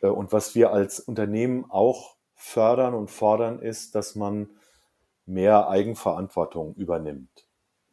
[0.00, 4.48] Äh, und was wir als Unternehmen auch fördern und fordern, ist, dass man
[5.32, 7.46] mehr Eigenverantwortung übernimmt.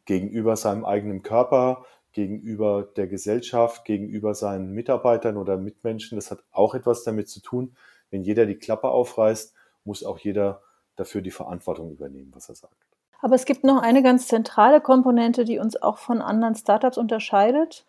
[0.04, 6.16] Gegenüber seinem eigenen Körper, gegenüber der Gesellschaft, gegenüber seinen Mitarbeitern oder Mitmenschen.
[6.16, 7.76] Das hat auch etwas damit zu tun.
[8.10, 10.62] Wenn jeder die Klappe aufreißt, muss auch jeder
[10.96, 12.74] dafür die Verantwortung übernehmen, was er sagt.
[13.22, 17.84] Aber es gibt noch eine ganz zentrale Komponente, die uns auch von anderen Startups unterscheidet.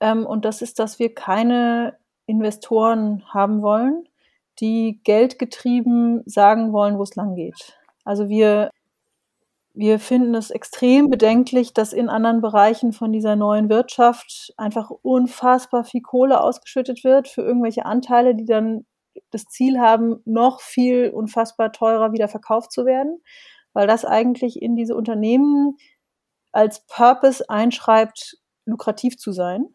[0.00, 1.96] Ähm, und das ist, dass wir keine
[2.26, 4.08] Investoren haben wollen,
[4.60, 7.78] die geldgetrieben sagen wollen, wo es lang geht.
[8.04, 8.70] Also wir
[9.74, 15.82] wir finden es extrem bedenklich, dass in anderen Bereichen von dieser neuen Wirtschaft einfach unfassbar
[15.82, 18.86] viel Kohle ausgeschüttet wird für irgendwelche Anteile, die dann
[19.30, 23.20] das Ziel haben, noch viel unfassbar teurer wieder verkauft zu werden,
[23.72, 25.76] weil das eigentlich in diese Unternehmen
[26.52, 29.66] als Purpose einschreibt, lukrativ zu sein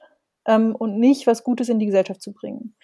[0.45, 2.75] ähm, und nicht was Gutes in die Gesellschaft zu bringen.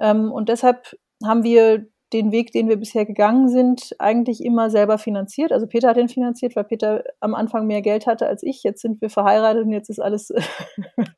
[0.00, 4.98] Ähm, und deshalb haben wir den Weg, den wir bisher gegangen sind, eigentlich immer selber
[4.98, 5.52] finanziert.
[5.52, 8.62] Also Peter hat den finanziert, weil Peter am Anfang mehr Geld hatte als ich.
[8.62, 10.42] Jetzt sind wir verheiratet und jetzt ist alles äh,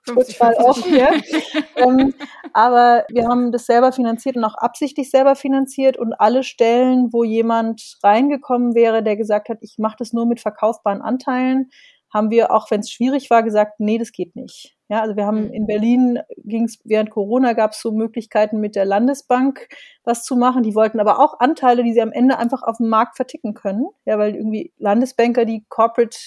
[0.07, 0.95] total offen.
[0.97, 1.11] Ja?
[1.77, 2.15] ähm,
[2.53, 7.25] aber wir haben das selber finanziert und auch absichtlich selber finanziert und alle Stellen, wo
[7.25, 11.71] jemand reingekommen wäre, der gesagt hat, ich mache das nur mit verkaufbaren Anteilen,
[12.13, 14.77] haben wir, auch wenn es schwierig war, gesagt, nee, das geht nicht.
[14.89, 15.53] Ja, also wir haben mhm.
[15.53, 19.69] in Berlin ging es während Corona gab es so Möglichkeiten mit der Landesbank
[20.05, 20.63] was zu machen.
[20.63, 23.87] Die wollten aber auch Anteile, die sie am Ende einfach auf dem Markt verticken können.
[24.05, 26.19] Ja, weil irgendwie Landesbanker die Corporate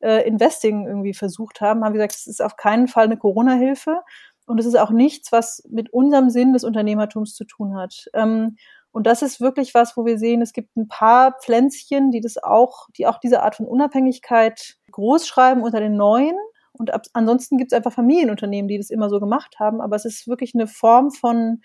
[0.00, 4.02] äh, Investing irgendwie versucht haben, haben gesagt, es ist auf keinen Fall eine Corona-Hilfe
[4.46, 8.06] und es ist auch nichts, was mit unserem Sinn des Unternehmertums zu tun hat.
[8.12, 8.56] Ähm,
[8.92, 12.36] und das ist wirklich was, wo wir sehen, es gibt ein paar Pflänzchen, die das
[12.40, 16.36] auch, die auch diese Art von Unabhängigkeit groß schreiben unter den neuen.
[16.76, 19.80] Und ab, ansonsten gibt es einfach Familienunternehmen, die das immer so gemacht haben.
[19.80, 21.62] Aber es ist wirklich eine Form von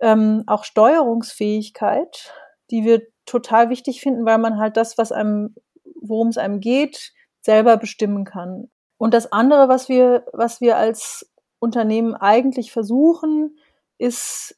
[0.00, 2.32] ähm, auch Steuerungsfähigkeit,
[2.70, 5.54] die wir total wichtig finden, weil man halt das, was einem,
[6.00, 8.70] worum es einem geht, selber bestimmen kann.
[8.98, 13.56] Und das andere, was wir, was wir als Unternehmen eigentlich versuchen,
[13.98, 14.56] ist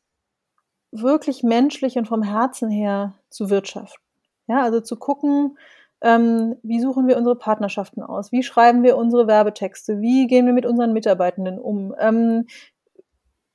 [0.90, 4.02] wirklich menschlich und vom Herzen her zu wirtschaften.
[4.46, 5.56] Ja, also zu gucken,
[6.02, 8.32] ähm, wie suchen wir unsere Partnerschaften aus?
[8.32, 10.00] Wie schreiben wir unsere Werbetexte?
[10.00, 11.94] Wie gehen wir mit unseren Mitarbeitenden um?
[11.98, 12.46] Ähm,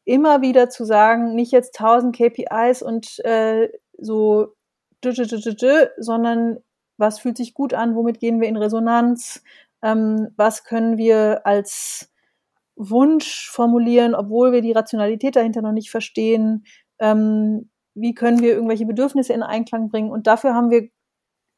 [0.06, 4.56] immer wieder zu sagen, nicht jetzt tausend KPIs und äh, so,
[5.98, 6.60] sondern
[6.98, 7.96] was fühlt sich gut an?
[7.96, 9.44] Womit gehen wir in Resonanz?
[9.84, 12.12] Ähm, was können wir als
[12.78, 16.66] Wunsch formulieren, obwohl wir die Rationalität dahinter noch nicht verstehen?
[17.00, 20.12] Ähm, wie können wir irgendwelche Bedürfnisse in Einklang bringen?
[20.12, 20.90] Und dafür haben wir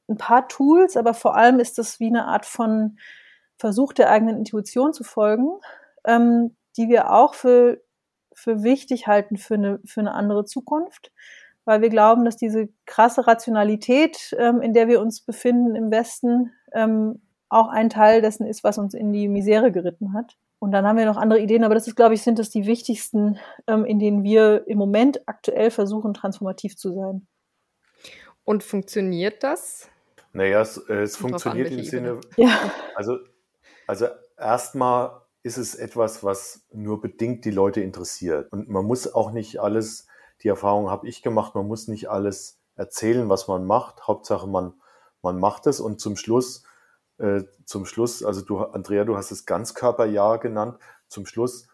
[0.10, 2.98] ein paar Tools, aber vor allem ist das wie eine Art von
[3.58, 5.50] Versuch der eigenen Intuition zu folgen,
[6.06, 7.82] ähm, die wir auch für,
[8.34, 11.12] für wichtig halten für eine, für eine andere Zukunft,
[11.66, 16.54] weil wir glauben, dass diese krasse Rationalität, ähm, in der wir uns befinden im Westen,
[16.74, 20.38] ähm, auch ein Teil dessen ist, was uns in die Misere geritten hat.
[20.60, 22.66] Und dann haben wir noch andere Ideen, aber das ist, glaube ich, sind das die
[22.66, 27.28] wichtigsten, ähm, in denen wir im Moment aktuell versuchen, transformativ zu sein.
[28.44, 29.90] Und funktioniert das?
[30.32, 32.72] Naja, es, äh, es funktioniert im Sinne, ja.
[32.96, 33.18] also,
[33.88, 34.08] also
[34.38, 38.52] erstmal ist es etwas, was nur bedingt die Leute interessiert.
[38.52, 40.08] Und man muss auch nicht alles,
[40.44, 44.08] die Erfahrung habe ich gemacht, man muss nicht alles erzählen, was man macht.
[44.08, 44.74] Hauptsache, man,
[45.22, 46.64] man macht es und zum Schluss,
[47.18, 50.78] äh, zum Schluss, also du, Andrea, du hast es Ganzkörperjahr genannt,
[51.08, 51.68] zum Schluss,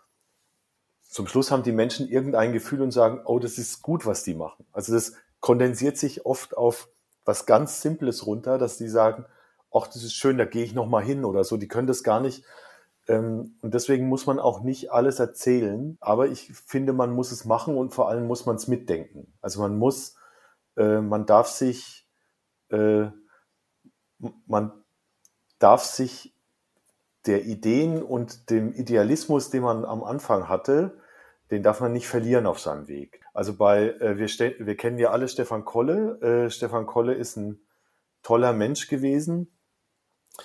[1.04, 4.34] zum Schluss haben die Menschen irgendein Gefühl und sagen, oh, das ist gut, was die
[4.34, 4.66] machen.
[4.72, 6.90] Also das kondensiert sich oft auf
[7.26, 9.26] was ganz Simples runter, dass die sagen,
[9.74, 11.58] ach, das ist schön, da gehe ich noch mal hin oder so.
[11.58, 12.46] Die können das gar nicht.
[13.08, 15.98] Ähm, und deswegen muss man auch nicht alles erzählen.
[16.00, 19.34] Aber ich finde, man muss es machen und vor allem muss man es mitdenken.
[19.42, 20.16] Also man muss,
[20.78, 22.08] äh, man darf sich,
[22.70, 23.08] äh,
[24.46, 24.72] man
[25.60, 26.34] darf sich
[27.26, 31.00] der Ideen und dem Idealismus, den man am Anfang hatte,
[31.52, 33.25] den darf man nicht verlieren auf seinem Weg.
[33.36, 36.22] Also bei, äh, wir, wir kennen ja alle Stefan Kolle.
[36.22, 37.60] Äh, Stefan Kolle ist ein
[38.24, 39.52] toller Mensch gewesen.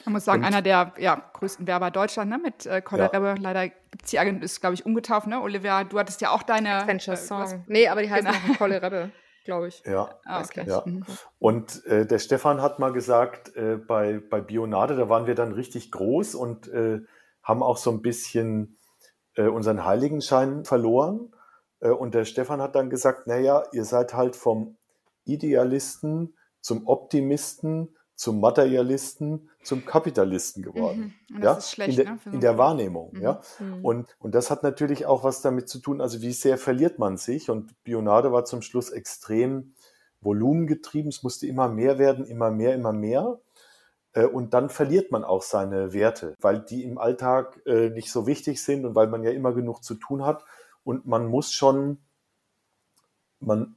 [0.04, 2.38] Man muss sagen, und, einer der ja, größten Werber Deutschland, ne?
[2.38, 3.08] Mit äh, Kolle ja.
[3.08, 3.36] Rebbe.
[3.40, 5.40] Leider gibt es die Agent, ist, glaube ich, umgetauft, ne?
[5.40, 6.80] Olivia, du hattest ja auch deine.
[6.80, 7.64] Adventure äh, Song.
[7.68, 8.54] nee, aber die heißt genau.
[8.58, 9.12] Kolle Rebbe,
[9.44, 9.84] glaube ich.
[9.86, 10.10] Ja.
[10.24, 10.64] Ah, okay.
[10.66, 10.82] ja.
[10.84, 11.04] Mhm.
[11.38, 15.52] Und äh, der Stefan hat mal gesagt, äh, bei, bei Bionade, da waren wir dann
[15.52, 17.02] richtig groß und äh,
[17.44, 18.76] haben auch so ein bisschen
[19.36, 21.32] äh, unseren Heiligenschein verloren.
[21.80, 24.76] Äh, und der Stefan hat dann gesagt, naja, ihr seid halt vom
[25.24, 31.14] Idealisten zum Optimisten, zum Materialisten, zum Kapitalisten geworden.
[31.30, 31.42] Mhm.
[31.42, 31.60] ja?
[31.60, 32.20] Schlecht, in, der, ne?
[32.32, 33.12] in der Wahrnehmung.
[33.14, 33.22] Mhm.
[33.22, 33.40] Ja?
[33.58, 33.84] Mhm.
[33.84, 37.16] Und, und das hat natürlich auch was damit zu tun, also wie sehr verliert man
[37.16, 37.48] sich.
[37.48, 39.74] Und Bionade war zum Schluss extrem
[40.20, 41.08] volumengetrieben.
[41.08, 43.40] Es musste immer mehr werden, immer mehr, immer mehr.
[44.12, 48.26] Äh, und dann verliert man auch seine Werte, weil die im Alltag äh, nicht so
[48.26, 50.44] wichtig sind und weil man ja immer genug zu tun hat.
[50.84, 51.98] Und man muss schon,
[53.38, 53.76] man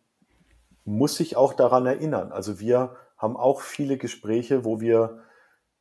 [0.85, 2.31] muss sich auch daran erinnern.
[2.31, 5.23] Also wir haben auch viele Gespräche, wo wir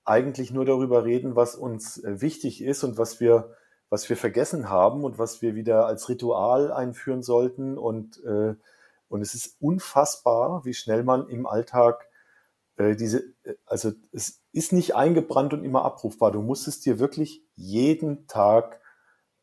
[0.04, 3.54] eigentlich nur darüber reden, was uns äh, wichtig ist und was wir,
[3.88, 7.78] was wir vergessen haben und was wir wieder als Ritual einführen sollten.
[7.78, 8.54] Und, äh,
[9.08, 12.08] und es ist unfassbar, wie schnell man im Alltag
[12.76, 16.32] äh, diese, äh, also es ist nicht eingebrannt und immer abrufbar.
[16.32, 18.80] Du musst es dir wirklich jeden Tag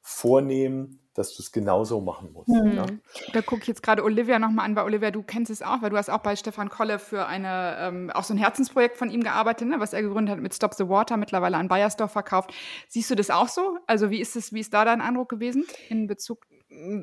[0.02, 2.48] vornehmen, dass du es genauso machen musst.
[2.48, 2.78] Mhm.
[2.78, 2.86] Ja?
[3.34, 5.90] Da gucke ich jetzt gerade Olivia nochmal an, weil Olivia, du kennst es auch, weil
[5.90, 9.22] du hast auch bei Stefan Kolle für eine, ähm, auch so ein Herzensprojekt von ihm
[9.22, 12.54] gearbeitet, ne, was er gegründet hat mit Stop the Water, mittlerweile an Bayersdorf verkauft.
[12.88, 13.78] Siehst du das auch so?
[13.86, 16.48] Also wie ist es, wie ist da dein Eindruck gewesen in Bezug?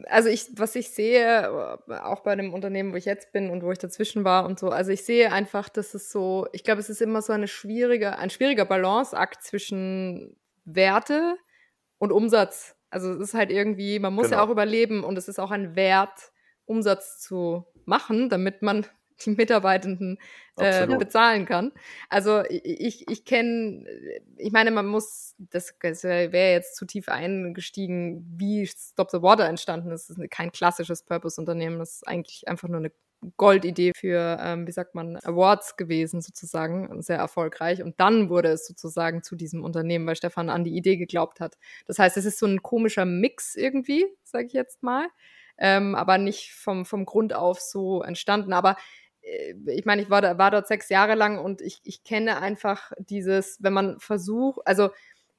[0.09, 3.73] Also ich, was ich sehe, auch bei dem Unternehmen, wo ich jetzt bin und wo
[3.73, 6.89] ich dazwischen war und so, also ich sehe einfach, dass es so, ich glaube, es
[6.89, 11.37] ist immer so eine schwierige, ein schwieriger Balanceakt zwischen Werte
[11.99, 14.39] und Umsatz also es ist halt irgendwie, man muss genau.
[14.39, 16.33] ja auch überleben und es ist auch ein Wert,
[16.65, 18.87] Umsatz zu machen, damit man
[19.27, 20.19] die Mitarbeitenden
[20.57, 21.73] äh, bezahlen kann.
[22.09, 23.85] Also ich, ich kenne,
[24.39, 29.47] ich meine, man muss, das, das wäre jetzt zu tief eingestiegen, wie Stop the Water
[29.47, 30.09] entstanden ist.
[30.09, 32.93] Das ist kein klassisches Purpose-Unternehmen, das ist eigentlich einfach nur eine
[33.37, 37.83] Goldidee für, ähm, wie sagt man, Awards gewesen sozusagen, sehr erfolgreich.
[37.83, 41.57] Und dann wurde es sozusagen zu diesem Unternehmen, weil Stefan an die Idee geglaubt hat.
[41.87, 45.09] Das heißt, es ist so ein komischer Mix irgendwie, sage ich jetzt mal,
[45.59, 48.53] ähm, aber nicht vom, vom Grund auf so entstanden.
[48.53, 48.77] Aber
[49.23, 52.41] äh, ich meine, ich war, da, war dort sechs Jahre lang und ich, ich kenne
[52.41, 54.91] einfach dieses, wenn man versucht, also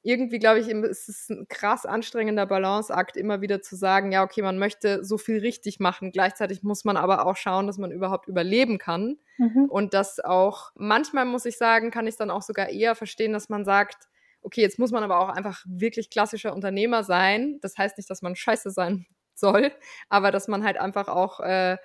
[0.08, 4.41] irgendwie, glaube ich, ist es ein krass anstrengender Balanceakt, immer wieder zu sagen, ja, okay,
[4.41, 6.14] man möchte so viel richtig machen.
[6.14, 9.18] Gleichzeitig muss man aber auch schauen, dass man überhaupt überleben kann.
[9.38, 9.66] Mhm.
[9.66, 13.49] Und das auch, manchmal muss ich sagen, kann ich dann auch sogar eher verstehen, dass
[13.49, 14.08] man sagt,
[14.41, 17.60] okay, jetzt muss man aber auch einfach wirklich klassischer Unternehmer sein.
[17.62, 19.74] Das heißt nicht, dass man scheiße sein soll,
[20.08, 21.76] aber dass man halt einfach auch äh,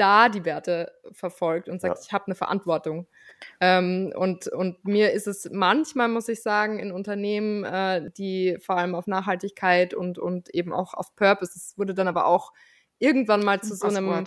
[0.00, 2.02] da die Werte verfolgt und sagt, ja.
[2.02, 3.06] ich habe eine Verantwortung.
[3.60, 8.78] Ähm, und, und mir ist es manchmal, muss ich sagen, in Unternehmen, äh, die vor
[8.78, 12.52] allem auf Nachhaltigkeit und, und eben auch auf Purpose, es wurde dann aber auch
[12.98, 14.24] irgendwann mal zu so einem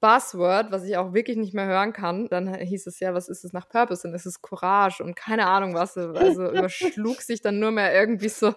[0.00, 2.28] Buzzword, was ich auch wirklich nicht mehr hören kann.
[2.28, 4.02] Dann hieß es ja, was ist es nach Purpose?
[4.02, 5.96] Dann ist es Courage und keine Ahnung was.
[5.96, 8.52] Also überschlug sich dann nur mehr irgendwie so,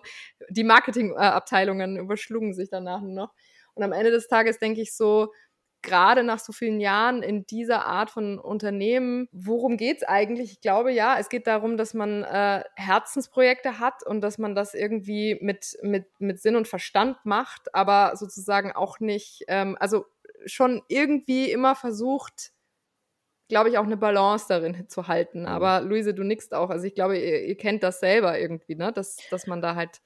[0.50, 3.34] die Marketingabteilungen überschlugen sich danach nur noch.
[3.76, 5.32] Und am Ende des Tages denke ich so,
[5.82, 10.52] gerade nach so vielen Jahren in dieser Art von Unternehmen, worum geht's eigentlich?
[10.52, 14.74] Ich glaube ja, es geht darum, dass man äh, Herzensprojekte hat und dass man das
[14.74, 20.06] irgendwie mit, mit, mit Sinn und Verstand macht, aber sozusagen auch nicht, ähm, also
[20.46, 22.52] schon irgendwie immer versucht,
[23.48, 25.42] glaube ich, auch eine Balance darin zu halten.
[25.42, 25.48] Mhm.
[25.48, 26.70] Aber Luise, du nickst auch.
[26.70, 28.92] Also ich glaube, ihr, ihr kennt das selber irgendwie, ne?
[28.92, 30.02] Dass, dass man da halt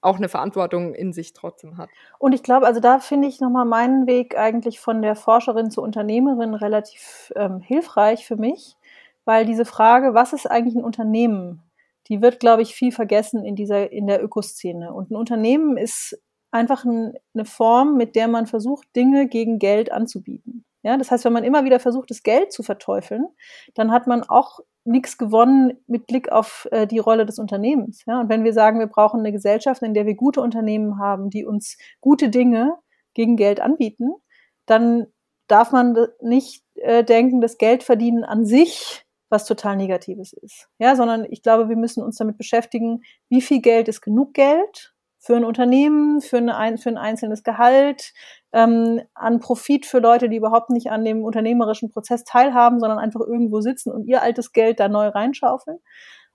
[0.00, 1.90] auch eine Verantwortung in sich trotzdem hat.
[2.18, 5.84] Und ich glaube, also da finde ich nochmal meinen Weg eigentlich von der Forscherin zur
[5.84, 8.76] Unternehmerin relativ ähm, hilfreich für mich,
[9.24, 11.62] weil diese Frage, was ist eigentlich ein Unternehmen,
[12.08, 14.92] die wird, glaube ich, viel vergessen in dieser, in der Ökoszene.
[14.92, 16.18] Und ein Unternehmen ist
[16.50, 20.64] einfach ein, eine Form, mit der man versucht, Dinge gegen Geld anzubieten.
[20.82, 23.26] Ja, das heißt, wenn man immer wieder versucht, das Geld zu verteufeln,
[23.74, 24.60] dann hat man auch
[24.90, 28.04] nichts gewonnen mit Blick auf äh, die Rolle des Unternehmens.
[28.06, 28.20] Ja?
[28.20, 31.44] Und wenn wir sagen, wir brauchen eine Gesellschaft, in der wir gute Unternehmen haben, die
[31.44, 32.76] uns gute Dinge
[33.14, 34.12] gegen Geld anbieten,
[34.66, 35.06] dann
[35.46, 40.68] darf man nicht äh, denken, dass Geld verdienen an sich was total Negatives ist.
[40.78, 44.92] Ja, sondern ich glaube, wir müssen uns damit beschäftigen, wie viel Geld ist genug Geld
[45.20, 48.12] für ein Unternehmen, für, eine, für ein einzelnes Gehalt,
[48.52, 53.20] ähm, an Profit für Leute, die überhaupt nicht an dem unternehmerischen Prozess teilhaben, sondern einfach
[53.20, 55.78] irgendwo sitzen und ihr altes Geld da neu reinschaufeln.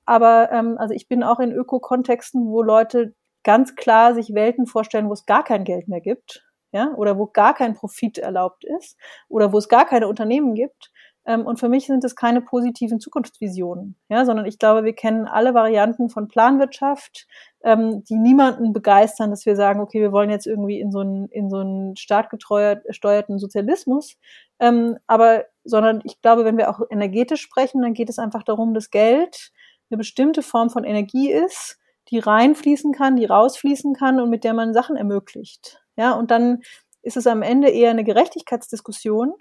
[0.05, 5.09] Aber ähm, also ich bin auch in Öko-Kontexten, wo Leute ganz klar sich Welten vorstellen,
[5.09, 8.97] wo es gar kein Geld mehr gibt, ja, oder wo gar kein Profit erlaubt ist,
[9.29, 10.91] oder wo es gar keine Unternehmen gibt.
[11.25, 15.25] Ähm, und für mich sind es keine positiven Zukunftsvisionen, ja, sondern ich glaube, wir kennen
[15.25, 17.27] alle Varianten von Planwirtschaft,
[17.63, 21.27] ähm, die niemanden begeistern, dass wir sagen, okay, wir wollen jetzt irgendwie in so einen,
[21.29, 24.17] in so einen staatgesteuerten Sozialismus.
[24.59, 28.73] Ähm, aber, sondern ich glaube, wenn wir auch energetisch sprechen, dann geht es einfach darum,
[28.73, 29.51] dass Geld
[29.89, 34.53] eine bestimmte Form von Energie ist, die reinfließen kann, die rausfließen kann und mit der
[34.53, 35.81] man Sachen ermöglicht.
[35.97, 36.61] Ja, und dann
[37.01, 39.33] ist es am Ende eher eine Gerechtigkeitsdiskussion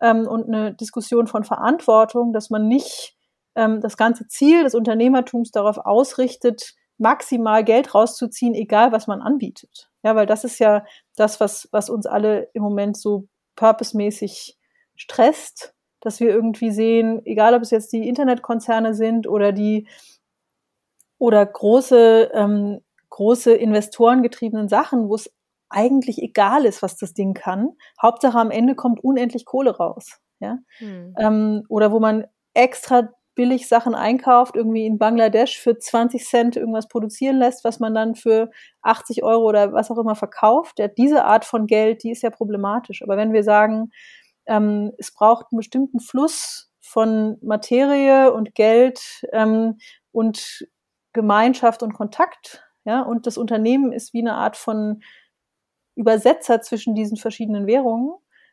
[0.00, 3.16] ähm, und eine Diskussion von Verantwortung, dass man nicht
[3.54, 9.88] ähm, das ganze Ziel des Unternehmertums darauf ausrichtet, maximal Geld rauszuziehen, egal was man anbietet.
[10.02, 10.84] Ja, weil das ist ja
[11.16, 14.56] das, was, was uns alle im Moment so purposemäßig
[14.96, 19.88] stresst, dass wir irgendwie sehen, egal ob es jetzt die Internetkonzerne sind oder die
[21.18, 22.80] oder große, ähm,
[23.10, 25.32] große investorengetriebenen Sachen, wo es
[25.70, 27.70] eigentlich egal ist, was das Ding kann.
[28.00, 30.18] Hauptsache am Ende kommt unendlich Kohle raus.
[30.40, 30.58] Ja?
[30.78, 31.14] Hm.
[31.18, 36.88] Ähm, oder wo man extra billig Sachen einkauft, irgendwie in Bangladesch für 20 Cent irgendwas
[36.88, 38.50] produzieren lässt, was man dann für
[38.82, 40.80] 80 Euro oder was auch immer verkauft.
[40.80, 43.00] Ja, diese Art von Geld, die ist ja problematisch.
[43.00, 43.92] Aber wenn wir sagen,
[44.46, 49.78] ähm, es braucht einen bestimmten Fluss von Materie und Geld ähm,
[50.10, 50.66] und
[51.12, 55.00] Gemeinschaft und Kontakt, ja, und das Unternehmen ist wie eine Art von
[55.98, 58.12] Übersetzer zwischen diesen verschiedenen Währungen,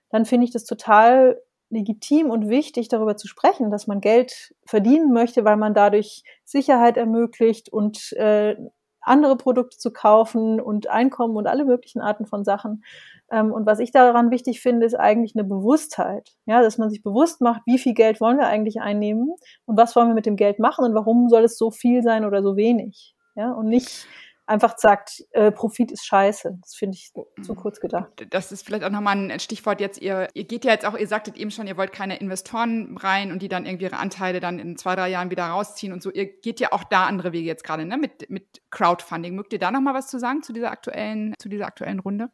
[0.10, 1.40] dann finde ich das total
[1.70, 6.98] legitim und wichtig, darüber zu sprechen, dass man Geld verdienen möchte, weil man dadurch Sicherheit
[6.98, 8.56] ermöglicht und äh,
[9.02, 12.84] andere Produkte zu kaufen und Einkommen und alle möglichen Arten von Sachen.
[13.32, 16.32] Ähm, und was ich daran wichtig finde, ist eigentlich eine Bewusstheit.
[16.46, 19.36] Ja, dass man sich bewusst macht, wie viel Geld wollen wir eigentlich einnehmen
[19.66, 22.26] und was wollen wir mit dem Geld machen und warum soll es so viel sein
[22.26, 23.16] oder so wenig.
[23.36, 24.08] Ja, und nicht
[24.48, 26.58] einfach sagt, äh, Profit ist scheiße.
[26.62, 27.56] Das finde ich zu mhm.
[27.56, 28.10] kurz gedacht.
[28.30, 30.02] Das ist vielleicht auch nochmal ein Stichwort jetzt.
[30.02, 33.32] Ihr, ihr geht ja jetzt auch, ihr sagtet eben schon, ihr wollt keine Investoren rein
[33.32, 36.12] und die dann irgendwie ihre Anteile dann in zwei, drei Jahren wieder rausziehen und so.
[36.12, 37.98] Ihr geht ja auch da andere Wege jetzt gerade, ne?
[37.98, 39.36] Mit, mit Crowdfunding.
[39.36, 42.30] Mögt ihr da nochmal was zu sagen zu dieser aktuellen, zu dieser aktuellen Runde?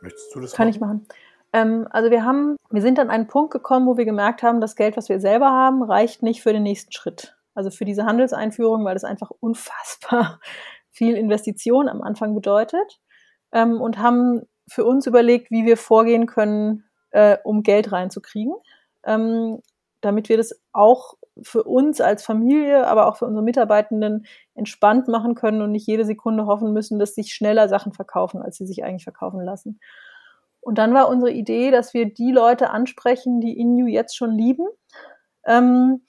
[0.00, 0.74] Möchtest du das Kann machen?
[0.74, 1.06] ich machen.
[1.52, 4.76] Ähm, also wir haben, wir sind an einen Punkt gekommen, wo wir gemerkt haben, das
[4.76, 7.37] Geld, was wir selber haben, reicht nicht für den nächsten Schritt.
[7.58, 10.38] Also für diese Handelseinführung, weil das einfach unfassbar
[10.92, 13.00] viel Investition am Anfang bedeutet.
[13.50, 18.54] Ähm, und haben für uns überlegt, wie wir vorgehen können, äh, um Geld reinzukriegen,
[19.04, 19.60] ähm,
[20.02, 25.34] damit wir das auch für uns als Familie, aber auch für unsere Mitarbeitenden entspannt machen
[25.34, 28.84] können und nicht jede Sekunde hoffen müssen, dass sich schneller Sachen verkaufen, als sie sich
[28.84, 29.80] eigentlich verkaufen lassen.
[30.60, 34.68] Und dann war unsere Idee, dass wir die Leute ansprechen, die Inu jetzt schon lieben.
[35.44, 36.02] Ähm,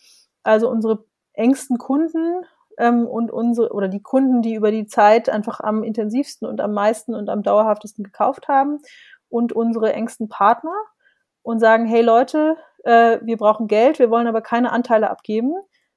[0.44, 1.09] also unsere
[1.40, 2.46] engsten Kunden
[2.78, 6.74] ähm, und unsere oder die Kunden, die über die Zeit einfach am intensivsten und am
[6.74, 8.80] meisten und am dauerhaftesten gekauft haben
[9.30, 10.76] und unsere engsten Partner
[11.42, 15.54] und sagen, hey Leute, äh, wir brauchen Geld, wir wollen aber keine Anteile abgeben.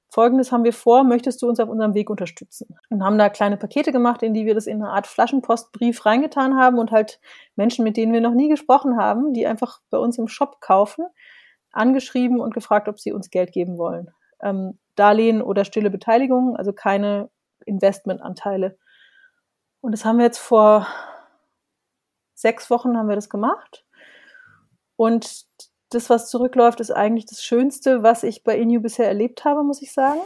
[0.08, 2.76] Folgendes haben wir vor, möchtest du uns auf unserem Weg unterstützen?
[2.90, 6.58] Und haben da kleine Pakete gemacht, in die wir das in eine Art Flaschenpostbrief reingetan
[6.58, 7.18] haben und halt
[7.56, 11.06] Menschen, mit denen wir noch nie gesprochen haben, die einfach bei uns im Shop kaufen,
[11.70, 14.10] angeschrieben und gefragt, ob sie uns Geld geben wollen.
[14.42, 17.30] Ähm, Darlehen oder stille Beteiligung, also keine
[17.64, 18.78] Investmentanteile.
[19.80, 20.86] Und das haben wir jetzt vor
[22.34, 23.84] sechs Wochen haben wir das gemacht.
[24.96, 25.46] Und
[25.90, 29.82] das, was zurückläuft, ist eigentlich das Schönste, was ich bei Inu bisher erlebt habe, muss
[29.82, 30.20] ich sagen.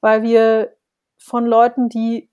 [0.00, 0.76] Weil wir
[1.18, 2.30] von Leuten, die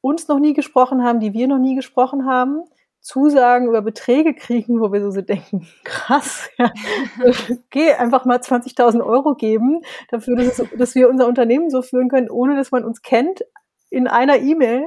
[0.00, 2.64] uns noch nie gesprochen haben, die wir noch nie gesprochen haben,
[3.00, 6.72] Zusagen über Beträge kriegen, wo wir so denken, krass, ja,
[7.66, 12.08] okay, einfach mal 20.000 Euro geben dafür, dass, es, dass, wir unser Unternehmen so führen
[12.08, 13.44] können, ohne dass man uns kennt,
[13.88, 14.84] in einer E-Mail,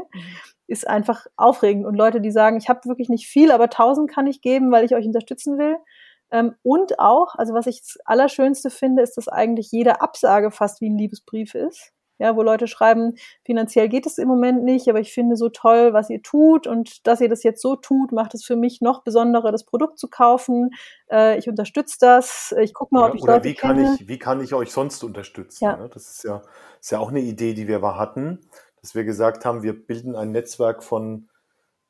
[0.67, 1.85] ist einfach aufregend.
[1.85, 4.85] Und Leute, die sagen, ich habe wirklich nicht viel, aber 1000 kann ich geben, weil
[4.85, 5.75] ich euch unterstützen will,
[6.33, 10.81] ähm, und auch, also was ich das Allerschönste finde, ist, dass eigentlich jede Absage fast
[10.81, 11.93] wie ein Liebesbrief ist.
[12.19, 15.93] Ja, wo Leute schreiben, finanziell geht es im Moment nicht, aber ich finde so toll,
[15.93, 19.03] was ihr tut und dass ihr das jetzt so tut, macht es für mich noch
[19.03, 20.69] besonderer, das Produkt zu kaufen.
[21.11, 22.53] Äh, ich unterstütze das.
[22.61, 23.97] Ich gucke mal, oder, ob ich oder Leute wie kann kenne.
[23.99, 25.63] ich, wie kann ich euch sonst unterstützen?
[25.63, 25.77] Ja.
[25.77, 25.89] Ne?
[25.93, 26.41] Das ist ja,
[26.79, 28.39] ist ja auch eine Idee, die wir hatten,
[28.81, 31.29] dass wir gesagt haben, wir bilden ein Netzwerk von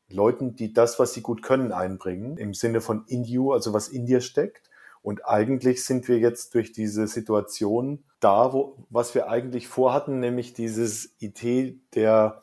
[0.09, 3.87] Leuten, die das, was sie gut können, einbringen, im Sinne von in you, also was
[3.87, 4.69] in dir steckt.
[5.03, 10.53] Und eigentlich sind wir jetzt durch diese Situation da, wo, was wir eigentlich vorhatten, nämlich
[10.53, 12.41] dieses Idee der,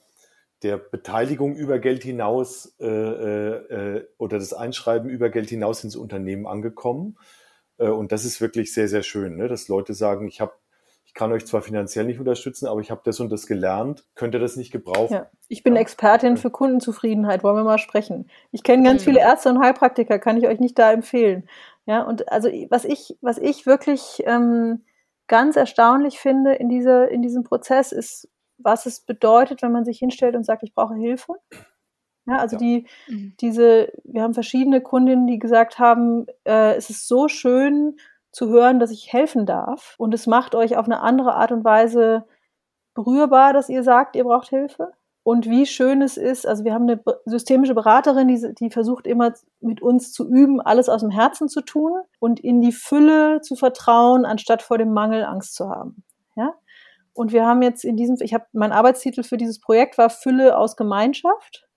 [0.63, 6.47] der Beteiligung über Geld hinaus äh, äh, oder das Einschreiben über Geld hinaus ins Unternehmen
[6.47, 7.17] angekommen.
[7.79, 9.49] Äh, und das ist wirklich sehr, sehr schön, ne?
[9.49, 10.53] dass Leute sagen, ich habe
[11.11, 14.33] ich kann euch zwar finanziell nicht unterstützen, aber ich habe das und das gelernt, könnt
[14.33, 15.13] ihr das nicht gebrauchen?
[15.13, 15.27] Ja.
[15.49, 15.81] Ich bin ja.
[15.81, 18.31] Expertin für Kundenzufriedenheit, wollen wir mal sprechen.
[18.53, 21.49] Ich kenne ganz viele Ärzte und Heilpraktiker, kann ich euch nicht da empfehlen.
[21.85, 24.85] Ja, und also was ich, was ich wirklich ähm,
[25.27, 29.99] ganz erstaunlich finde in, diese, in diesem Prozess ist, was es bedeutet, wenn man sich
[29.99, 31.35] hinstellt und sagt, ich brauche Hilfe.
[32.27, 32.61] Ja, also ja.
[32.61, 33.35] die, mhm.
[33.41, 37.97] diese, wir haben verschiedene Kundinnen, die gesagt haben, äh, es ist so schön,
[38.33, 39.95] zu hören, dass ich helfen darf.
[39.99, 42.25] Und es macht euch auf eine andere Art und Weise
[42.95, 44.93] berührbar, dass ihr sagt, ihr braucht Hilfe.
[45.23, 49.35] Und wie schön es ist, also wir haben eine systemische Beraterin, die, die versucht immer
[49.61, 53.55] mit uns zu üben, alles aus dem Herzen zu tun und in die Fülle zu
[53.55, 56.05] vertrauen, anstatt vor dem Mangel Angst zu haben.
[56.37, 56.55] Ja?
[57.13, 60.57] Und wir haben jetzt in diesem, ich habe mein Arbeitstitel für dieses Projekt war Fülle
[60.57, 61.69] aus Gemeinschaft.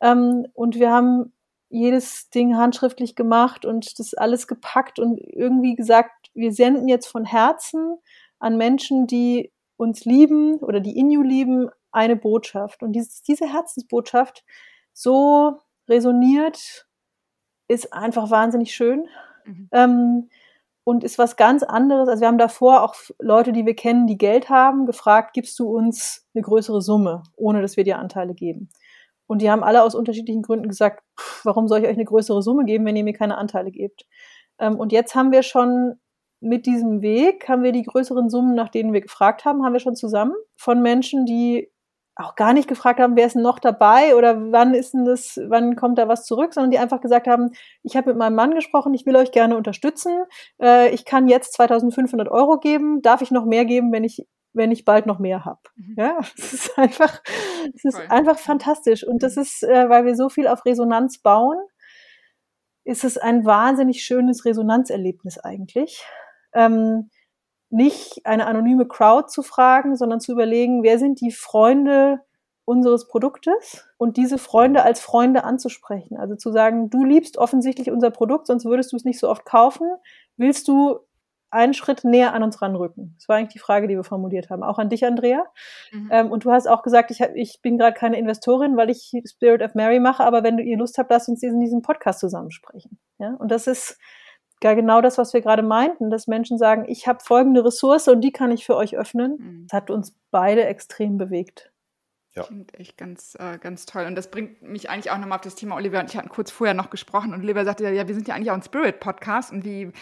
[0.00, 1.32] Ähm, und wir haben
[1.74, 7.24] jedes Ding handschriftlich gemacht und das alles gepackt und irgendwie gesagt, wir senden jetzt von
[7.24, 7.96] Herzen
[8.38, 12.82] an Menschen, die uns lieben oder die Inju lieben, eine Botschaft.
[12.82, 14.44] Und dieses, diese Herzensbotschaft
[14.92, 15.58] so
[15.88, 16.86] resoniert,
[17.66, 19.08] ist einfach wahnsinnig schön.
[19.44, 19.68] Mhm.
[19.72, 20.28] Ähm,
[20.84, 22.08] und ist was ganz anderes.
[22.08, 25.68] Also wir haben davor auch Leute, die wir kennen, die Geld haben, gefragt, gibst du
[25.68, 28.68] uns eine größere Summe, ohne dass wir dir Anteile geben.
[29.26, 31.02] Und die haben alle aus unterschiedlichen Gründen gesagt,
[31.44, 34.06] warum soll ich euch eine größere Summe geben, wenn ihr mir keine Anteile gebt?
[34.58, 35.94] Ähm, und jetzt haben wir schon
[36.40, 39.80] mit diesem Weg, haben wir die größeren Summen, nach denen wir gefragt haben, haben wir
[39.80, 41.70] schon zusammen von Menschen, die
[42.16, 45.40] auch gar nicht gefragt haben, wer ist denn noch dabei oder wann ist denn das,
[45.48, 47.50] wann kommt da was zurück, sondern die einfach gesagt haben,
[47.82, 50.24] ich habe mit meinem Mann gesprochen, ich will euch gerne unterstützen,
[50.62, 54.72] äh, ich kann jetzt 2500 Euro geben, darf ich noch mehr geben, wenn ich wenn
[54.72, 55.60] ich bald noch mehr habe.
[55.76, 55.94] Mhm.
[55.98, 57.22] Ja, es ist einfach,
[57.74, 59.06] es ist einfach fantastisch.
[59.06, 59.42] Und das mhm.
[59.42, 61.58] ist, äh, weil wir so viel auf Resonanz bauen,
[62.84, 66.04] ist es ein wahnsinnig schönes Resonanzerlebnis eigentlich.
[66.54, 67.10] Ähm,
[67.70, 72.20] nicht eine anonyme Crowd zu fragen, sondern zu überlegen, wer sind die Freunde
[72.66, 76.16] unseres Produktes und diese Freunde als Freunde anzusprechen.
[76.16, 79.44] Also zu sagen, du liebst offensichtlich unser Produkt, sonst würdest du es nicht so oft
[79.44, 79.86] kaufen.
[80.36, 81.00] Willst du
[81.54, 83.14] einen Schritt näher an uns ranrücken?
[83.16, 84.62] Das war eigentlich die Frage, die wir formuliert haben.
[84.62, 85.44] Auch an dich, Andrea.
[85.92, 86.08] Mhm.
[86.12, 89.12] Ähm, und du hast auch gesagt, ich, hab, ich bin gerade keine Investorin, weil ich
[89.26, 92.20] Spirit of Mary mache, aber wenn du ihr Lust habt, lasst uns in diesem Podcast
[92.20, 92.98] zusammensprechen.
[93.18, 93.34] Ja?
[93.38, 93.98] Und das ist
[94.62, 98.22] ja genau das, was wir gerade meinten, dass Menschen sagen, ich habe folgende Ressource und
[98.22, 99.36] die kann ich für euch öffnen.
[99.38, 99.66] Mhm.
[99.68, 101.73] Das hat uns beide extrem bewegt.
[102.36, 102.42] Ja.
[102.42, 104.06] Klingt echt ganz, äh, ganz toll.
[104.06, 106.50] Und das bringt mich eigentlich auch nochmal auf das Thema Oliver und ich hatten kurz
[106.50, 109.64] vorher noch gesprochen und Oliver sagte, ja, wir sind ja eigentlich auch ein Spirit-Podcast und
[109.64, 109.92] wie,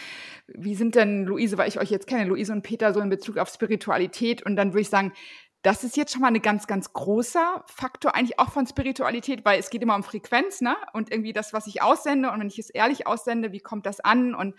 [0.47, 3.37] wie sind denn Luise, weil ich euch jetzt kenne, Luise und Peter so in Bezug
[3.37, 5.13] auf Spiritualität und dann würde ich sagen,
[5.61, 9.59] das ist jetzt schon mal ein ganz, ganz großer Faktor eigentlich auch von Spiritualität, weil
[9.59, 10.75] es geht immer um Frequenz, ne?
[10.91, 14.01] Und irgendwie das, was ich aussende und wenn ich es ehrlich aussende, wie kommt das
[14.01, 14.55] an und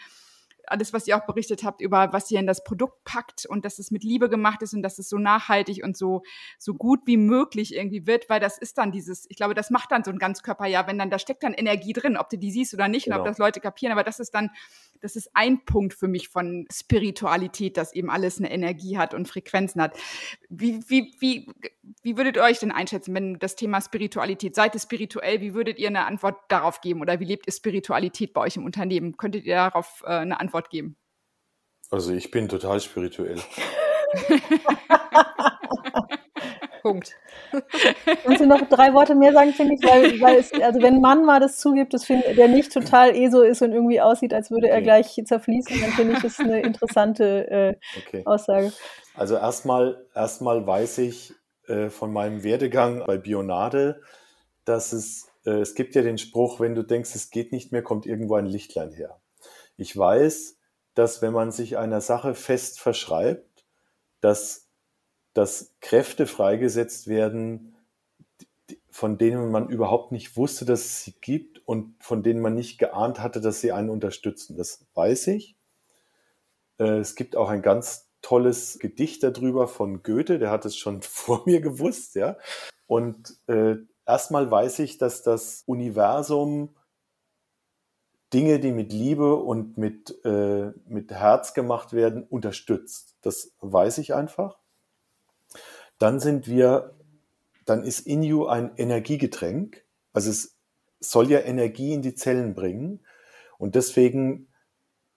[0.67, 3.79] alles, was ihr auch berichtet habt über, was ihr in das Produkt packt und dass
[3.79, 6.23] es mit Liebe gemacht ist und dass es so nachhaltig und so,
[6.59, 9.93] so gut wie möglich irgendwie wird, weil das ist dann dieses, ich glaube, das macht
[9.93, 12.51] dann so ein Ganzkörper, ja, wenn dann, da steckt dann Energie drin, ob du die
[12.51, 13.17] siehst oder nicht genau.
[13.17, 13.33] und ob genau.
[13.33, 14.51] das Leute kapieren, aber das ist dann,
[15.05, 19.29] das ist ein Punkt für mich von Spiritualität, dass eben alles eine Energie hat und
[19.29, 19.97] Frequenzen hat.
[20.49, 21.47] Wie, wie, wie,
[22.03, 25.79] wie würdet ihr euch denn einschätzen, wenn das Thema Spiritualität, seid ihr spirituell, wie würdet
[25.79, 29.17] ihr eine Antwort darauf geben oder wie lebt ihr Spiritualität bei euch im Unternehmen?
[29.17, 30.97] Könntet ihr darauf äh, eine Antwort Antwort geben?
[31.91, 33.41] Also ich bin total spirituell.
[36.85, 37.17] Punkt.
[38.25, 41.01] Kannst du noch drei Worte mehr sagen, finde ich, weil, weil es, also wenn ein
[41.01, 44.51] Mann mal das zugibt, das find, der nicht total ESO ist und irgendwie aussieht, als
[44.51, 47.77] würde er gleich zerfließen, dann finde ich das eine interessante äh,
[48.07, 48.23] okay.
[48.27, 48.71] Aussage.
[49.15, 51.33] Also erstmal, erstmal weiß ich
[51.69, 54.03] äh, von meinem Werdegang bei Bionade,
[54.67, 57.83] dass es, äh, es gibt ja den Spruch, wenn du denkst, es geht nicht mehr,
[57.83, 59.19] kommt irgendwo ein Lichtlein her.
[59.79, 60.59] Ich weiß,
[60.95, 63.65] dass wenn man sich einer Sache fest verschreibt,
[64.21, 64.64] dass,
[65.35, 67.75] dass Kräfte freigesetzt werden,
[68.91, 72.79] von denen man überhaupt nicht wusste, dass es sie gibt und von denen man nicht
[72.79, 74.57] geahnt hatte, dass sie einen unterstützen.
[74.57, 75.57] Das weiß ich.
[76.79, 81.03] Äh, es gibt auch ein ganz tolles Gedicht darüber von Goethe, der hat es schon
[81.03, 82.37] vor mir gewusst, ja.
[82.87, 83.77] Und äh,
[84.07, 86.77] erstmal weiß ich, dass das Universum
[88.33, 93.17] Dinge, die mit Liebe und mit, äh, mit Herz gemacht werden, unterstützt.
[93.23, 94.59] Das weiß ich einfach.
[96.05, 96.95] Dann sind wir,
[97.65, 99.87] dann ist in you ein Energiegetränk.
[100.13, 100.55] Also es
[101.01, 103.01] soll ja Energie in die Zellen bringen.
[103.57, 104.49] Und deswegen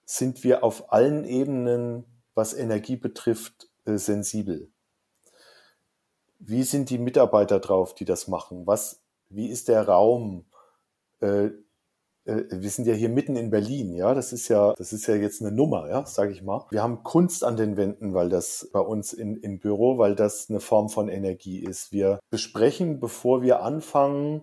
[0.06, 4.72] sind wir auf allen Ebenen, was Energie betrifft, äh, sensibel.
[6.38, 8.66] Wie sind die Mitarbeiter drauf, die das machen?
[8.66, 10.46] Was, wie ist der Raum?
[12.28, 15.14] Äh, wir sind ja hier mitten in Berlin, ja, das ist ja, das ist ja
[15.16, 16.66] jetzt eine Nummer, ja, sage ich mal.
[16.70, 20.50] Wir haben Kunst an den Wänden, weil das bei uns in, im Büro, weil das
[20.50, 21.90] eine Form von Energie ist.
[21.90, 24.42] Wir besprechen, bevor wir anfangen,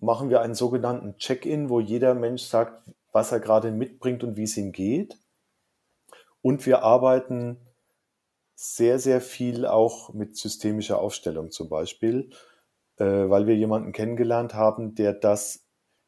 [0.00, 4.44] machen wir einen sogenannten Check-in, wo jeder Mensch sagt, was er gerade mitbringt und wie
[4.44, 5.18] es ihm geht.
[6.40, 7.58] Und wir arbeiten
[8.54, 12.30] sehr, sehr viel auch mit systemischer Aufstellung zum Beispiel,
[12.96, 15.64] äh, weil wir jemanden kennengelernt haben, der das,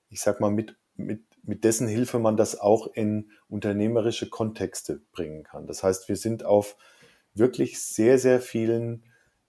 [0.08, 5.44] ich sag mal, mit mit, mit dessen Hilfe man das auch in unternehmerische Kontexte bringen
[5.44, 5.66] kann.
[5.66, 6.76] Das heißt, wir sind auf
[7.34, 9.04] wirklich sehr, sehr vielen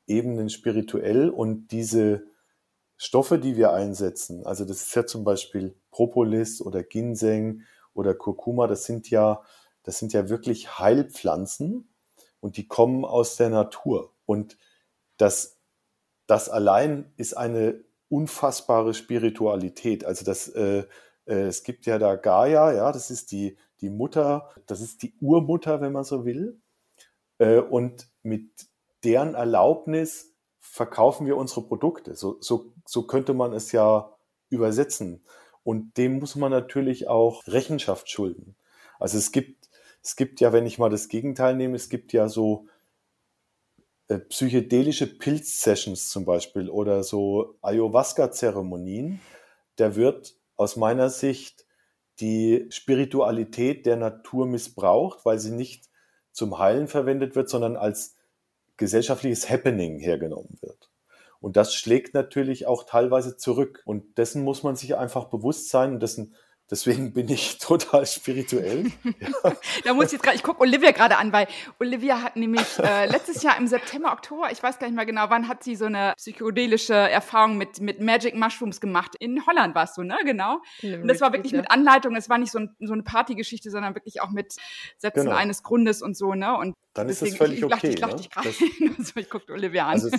[0.07, 2.23] Ebenen spirituell und diese
[2.97, 8.67] Stoffe, die wir einsetzen, also das ist ja zum Beispiel Propolis oder Ginseng oder Kurkuma,
[8.67, 9.41] das sind ja,
[9.83, 11.89] das sind ja wirklich Heilpflanzen
[12.39, 14.13] und die kommen aus der Natur.
[14.25, 14.57] Und
[15.17, 15.57] das,
[16.27, 20.05] das allein ist eine unfassbare Spiritualität.
[20.05, 20.83] Also das, äh,
[21.25, 25.81] es gibt ja da Gaia, ja, das ist die, die Mutter, das ist die Urmutter,
[25.81, 26.59] wenn man so will.
[27.37, 28.67] Äh, und mit
[29.03, 32.15] deren Erlaubnis verkaufen wir unsere Produkte.
[32.15, 34.15] So, so, so könnte man es ja
[34.49, 35.23] übersetzen.
[35.63, 38.55] Und dem muss man natürlich auch Rechenschaft schulden.
[38.99, 39.69] Also es gibt,
[40.03, 42.67] es gibt ja, wenn ich mal das Gegenteil nehme, es gibt ja so
[44.07, 49.19] äh, psychedelische Pilz-Sessions zum Beispiel oder so Ayahuasca-Zeremonien.
[49.77, 51.65] Da wird aus meiner Sicht
[52.19, 55.89] die Spiritualität der Natur missbraucht, weil sie nicht
[56.31, 58.15] zum Heilen verwendet wird, sondern als
[58.77, 60.91] gesellschaftliches Happening hergenommen wird.
[61.39, 63.81] Und das schlägt natürlich auch teilweise zurück.
[63.85, 66.35] Und dessen muss man sich einfach bewusst sein und dessen
[66.71, 68.91] Deswegen bin ich total spirituell.
[69.03, 69.53] Ja.
[69.83, 71.47] da muss ich jetzt gerade, ich gucke Olivia gerade an, weil
[71.79, 75.25] Olivia hat nämlich äh, letztes Jahr im September, Oktober, ich weiß gar nicht mehr genau,
[75.29, 79.15] wann hat sie so eine psychedelische Erfahrung mit, mit Magic Mushrooms gemacht.
[79.19, 80.17] In Holland war es so, ne?
[80.23, 80.61] Genau.
[80.81, 82.15] Und das war wirklich mit Anleitung.
[82.15, 84.55] Es war nicht so, ein, so eine Partygeschichte, sondern wirklich auch mit
[84.97, 85.35] Sätzen genau.
[85.35, 86.57] eines Grundes und so, ne?
[86.57, 87.89] Und dann ist deswegen, das völlig ich, ich okay.
[87.89, 88.15] Ich lach ne?
[88.15, 88.49] dich gerade.
[88.97, 89.91] also, ich gucke Olivia an.
[89.91, 90.09] Also,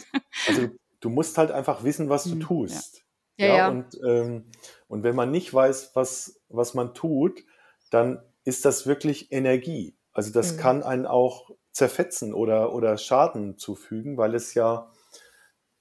[0.49, 0.69] also
[1.01, 3.05] du musst halt einfach wissen, was du Mhm, tust.
[3.39, 3.69] Ja, ja.
[3.69, 4.45] Und, ähm,
[4.93, 7.47] und wenn man nicht weiß, was, was man tut,
[7.91, 9.97] dann ist das wirklich Energie.
[10.13, 10.57] Also das Mhm.
[10.59, 14.93] kann einen auch zerfetzen oder, oder Schaden zufügen, weil es ja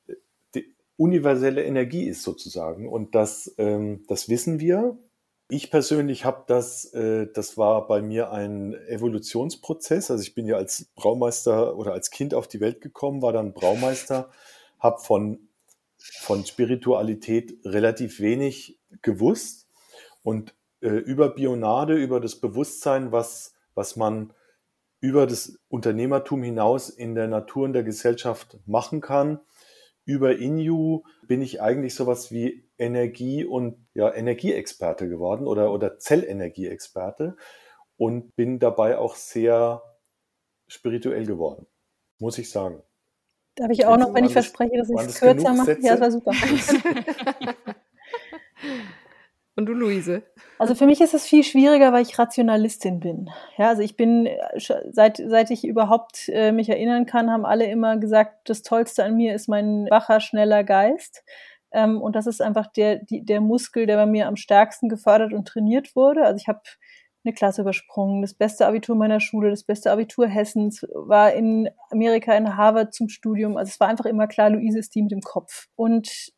[0.08, 0.14] äh,
[0.56, 2.88] die universelle Energie ist sozusagen.
[2.88, 4.98] Und das, ähm, das wissen wir.
[5.50, 10.10] Ich persönlich habe das, äh, das war bei mir ein Evolutionsprozess.
[10.10, 13.52] Also ich bin ja als Braumeister oder als Kind auf die Welt gekommen, war dann
[13.52, 14.32] Braumeister,
[14.80, 15.50] habe von,
[15.98, 19.68] von Spiritualität relativ wenig gewusst
[20.24, 24.34] und äh, über Bionade, über das Bewusstsein, was, was man
[25.00, 29.40] über das Unternehmertum hinaus in der Natur und der Gesellschaft machen kann.
[30.06, 37.36] Über Inju bin ich eigentlich sowas wie Energie- und ja, Energieexperte geworden oder, oder Zellenergieexperte
[37.98, 39.84] und bin dabei auch sehr
[40.68, 41.68] spirituell geworden,
[42.20, 42.82] muss ich sagen.
[43.56, 45.78] Darf ich auch Jetzt noch, wenn ich verspreche, dass ich es kürzer mache?
[45.82, 46.32] Ja, das war super.
[49.62, 50.24] Und du, Luise?
[50.58, 53.30] Also für mich ist es viel schwieriger, weil ich Rationalistin bin.
[53.58, 54.38] Ja, also ich bin, äh,
[54.92, 59.16] seit, seit ich überhaupt äh, mich erinnern kann, haben alle immer gesagt, das Tollste an
[59.18, 61.24] mir ist mein wacher, schneller Geist.
[61.72, 65.32] Ähm, und das ist einfach der, die, der Muskel, der bei mir am stärksten gefördert
[65.32, 66.24] und trainiert wurde.
[66.24, 66.62] Also ich habe
[67.24, 72.34] eine Klasse übersprungen, das beste Abitur meiner Schule, das beste Abitur Hessens, war in Amerika
[72.34, 73.58] in Harvard zum Studium.
[73.58, 75.68] Also es war einfach immer klar, Luise ist die mit dem Kopf.
[75.76, 76.32] Und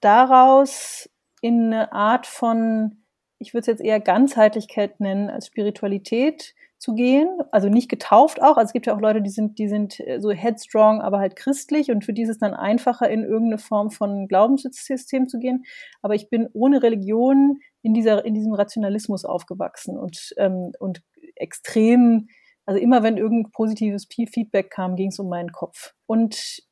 [0.00, 1.08] daraus
[1.40, 3.04] in eine Art von,
[3.38, 7.40] ich würde es jetzt eher Ganzheitlichkeit nennen als Spiritualität zu gehen.
[7.50, 8.56] Also nicht getauft auch.
[8.56, 11.36] Also es gibt ja auch Leute, die sind, die sind äh, so headstrong, aber halt
[11.36, 15.64] christlich und für die ist es dann einfacher, in irgendeine Form von Glaubenssystem zu gehen.
[16.00, 21.02] Aber ich bin ohne Religion in dieser, in diesem Rationalismus aufgewachsen und, ähm, und
[21.36, 22.28] extrem,
[22.64, 25.94] also immer wenn irgendein positives Feedback kam, ging es um meinen Kopf.
[26.06, 26.62] Und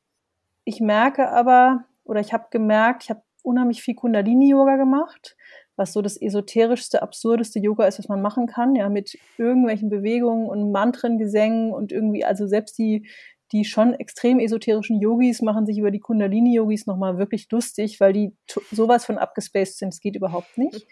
[0.64, 5.36] ich merke aber, oder ich habe gemerkt, ich habe unheimlich viel Kundalini-Yoga gemacht,
[5.76, 10.49] was so das esoterischste, absurdeste Yoga ist, was man machen kann, ja, mit irgendwelchen Bewegungen
[10.49, 13.09] und Mantrengesängen und irgendwie, also selbst die,
[13.53, 18.36] die schon extrem esoterischen Yogis machen sich über die Kundalini-Yogis nochmal wirklich lustig, weil die
[18.70, 20.86] sowas von abgespaced sind, das geht überhaupt nicht.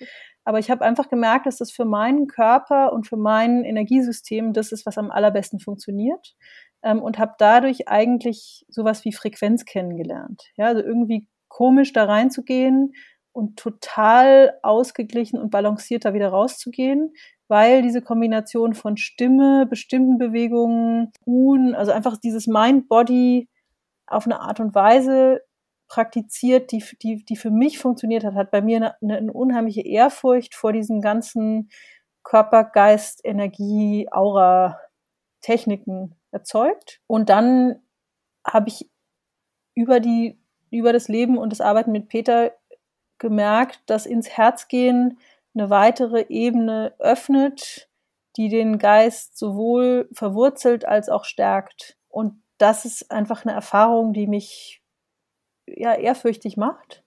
[0.45, 4.71] Aber ich habe einfach gemerkt, dass das für meinen Körper und für mein Energiesystem das
[4.71, 6.37] ist, was am allerbesten funktioniert.
[6.83, 10.45] Ähm, und habe dadurch eigentlich sowas wie Frequenz kennengelernt.
[10.57, 12.95] Ja, also irgendwie komisch da reinzugehen
[13.33, 17.13] und total ausgeglichen und balanciert da wieder rauszugehen,
[17.49, 23.49] weil diese Kombination von Stimme, bestimmten Bewegungen, Ruhen, also einfach dieses Mind-Body
[24.07, 25.43] auf eine Art und Weise
[25.89, 29.83] praktiziert, die, die, die für mich funktioniert hat, hat bei mir eine, eine, eine unheimliche
[29.83, 31.71] Ehrfurcht vor diesen ganzen
[32.25, 34.81] Körper, Geist, Energie, Aura,
[35.41, 37.01] Techniken erzeugt.
[37.07, 37.77] Und dann
[38.45, 38.91] habe ich
[39.75, 40.41] über die,
[40.79, 42.53] über das Leben und das Arbeiten mit Peter
[43.19, 45.19] gemerkt, dass ins Herz gehen
[45.55, 47.89] eine weitere Ebene öffnet,
[48.37, 51.97] die den Geist sowohl verwurzelt als auch stärkt.
[52.09, 54.83] Und das ist einfach eine Erfahrung, die mich
[55.67, 57.03] ja ehrfürchtig macht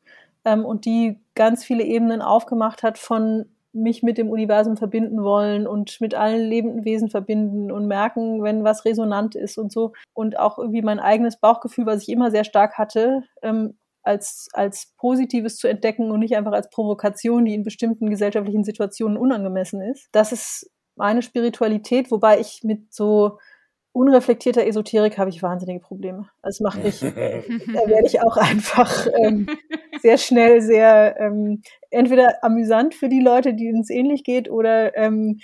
[0.46, 5.68] ähm, und die ganz viele Ebenen aufgemacht hat von mich mit dem Universum verbinden wollen
[5.68, 9.94] und mit allen lebenden Wesen verbinden und merken, wenn was resonant ist und so.
[10.14, 14.94] Und auch irgendwie mein eigenes Bauchgefühl, was ich immer sehr stark hatte, ähm, als, als
[14.98, 20.08] Positives zu entdecken und nicht einfach als Provokation, die in bestimmten gesellschaftlichen Situationen unangemessen ist.
[20.12, 23.38] Das ist meine Spiritualität, wobei ich mit so
[23.92, 26.30] unreflektierter Esoterik habe ich wahnsinnige Probleme.
[26.42, 29.48] Das macht mich, da werde ich auch einfach ähm,
[30.02, 35.40] sehr schnell sehr ähm, entweder amüsant für die Leute, denen es ähnlich geht, oder ähm,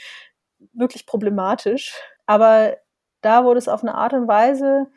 [0.73, 1.93] wirklich problematisch.
[2.25, 2.77] Aber
[3.21, 4.87] da wurde es auf eine Art und Weise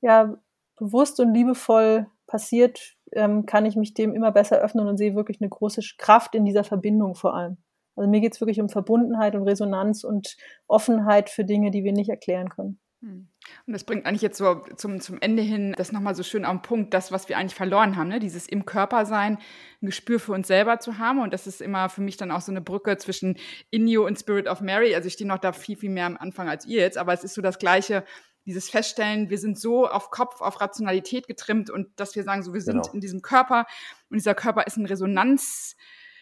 [0.00, 0.36] ja
[0.76, 5.40] bewusst und liebevoll passiert, ähm, kann ich mich dem immer besser öffnen und sehe wirklich
[5.40, 7.58] eine große Kraft in dieser Verbindung vor allem.
[7.96, 10.36] Also mir geht es wirklich um Verbundenheit und Resonanz und
[10.66, 12.78] Offenheit für Dinge, die wir nicht erklären können.
[13.02, 13.28] Hm.
[13.66, 16.60] Und das bringt eigentlich jetzt so zum, zum Ende hin das nochmal so schön am
[16.62, 18.20] Punkt, das, was wir eigentlich verloren haben, ne?
[18.20, 19.38] dieses im Körper sein,
[19.82, 21.20] ein Gespür für uns selber zu haben.
[21.20, 23.38] Und das ist immer für mich dann auch so eine Brücke zwischen
[23.70, 24.94] Inyo und Spirit of Mary.
[24.94, 27.24] Also ich stehe noch da viel, viel mehr am Anfang als ihr jetzt, aber es
[27.24, 28.04] ist so das Gleiche,
[28.46, 32.52] dieses Feststellen, wir sind so auf Kopf, auf Rationalität getrimmt und dass wir sagen, so
[32.54, 32.94] wir sind Genau.
[32.94, 33.66] in diesem Körper
[34.10, 35.76] und dieser Körper ist ein Resonanz.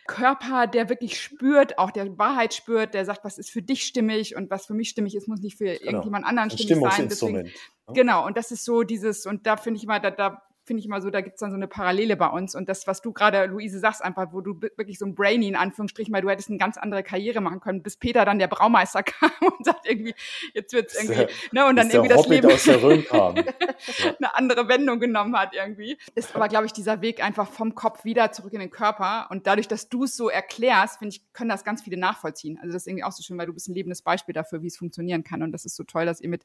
[0.09, 4.35] Körper, der wirklich spürt, auch der Wahrheit spürt, der sagt, was ist für dich stimmig
[4.35, 5.83] und was für mich stimmig ist, muss nicht für Genau.
[5.85, 7.09] irgendjemand anderen stimmig sein.
[7.09, 7.51] Deswegen, ne?
[7.95, 10.87] Genau, und das ist so dieses, und da finde ich immer, da, da finde ich
[10.87, 12.55] immer so, da gibt es dann so eine Parallele bei uns.
[12.55, 15.57] Und das, was du gerade, Luise, sagst, einfach, wo du wirklich so ein Brainy in
[15.57, 19.03] Anführungsstrichen, weil du hättest eine ganz andere Karriere machen können, bis Peter dann der Braumeister
[19.05, 20.15] kam und sagt irgendwie,
[20.55, 22.49] jetzt wird's irgendwie, der, ne, und dann irgendwie das Leben
[24.19, 25.99] eine andere Wendung genommen hat irgendwie.
[26.15, 29.27] Ist aber, glaube ich, dieser Weg einfach vom Kopf wieder zurück in den Körper.
[29.31, 32.59] Und dadurch, dass du es so erklärst, finde ich, können das ganz viele nachvollziehen.
[32.61, 34.67] Also das ist irgendwie auch so schön, weil du bist ein lebendes Beispiel dafür, wie
[34.67, 35.43] es funktionieren kann.
[35.43, 36.45] Und das ist so toll, dass ihr mit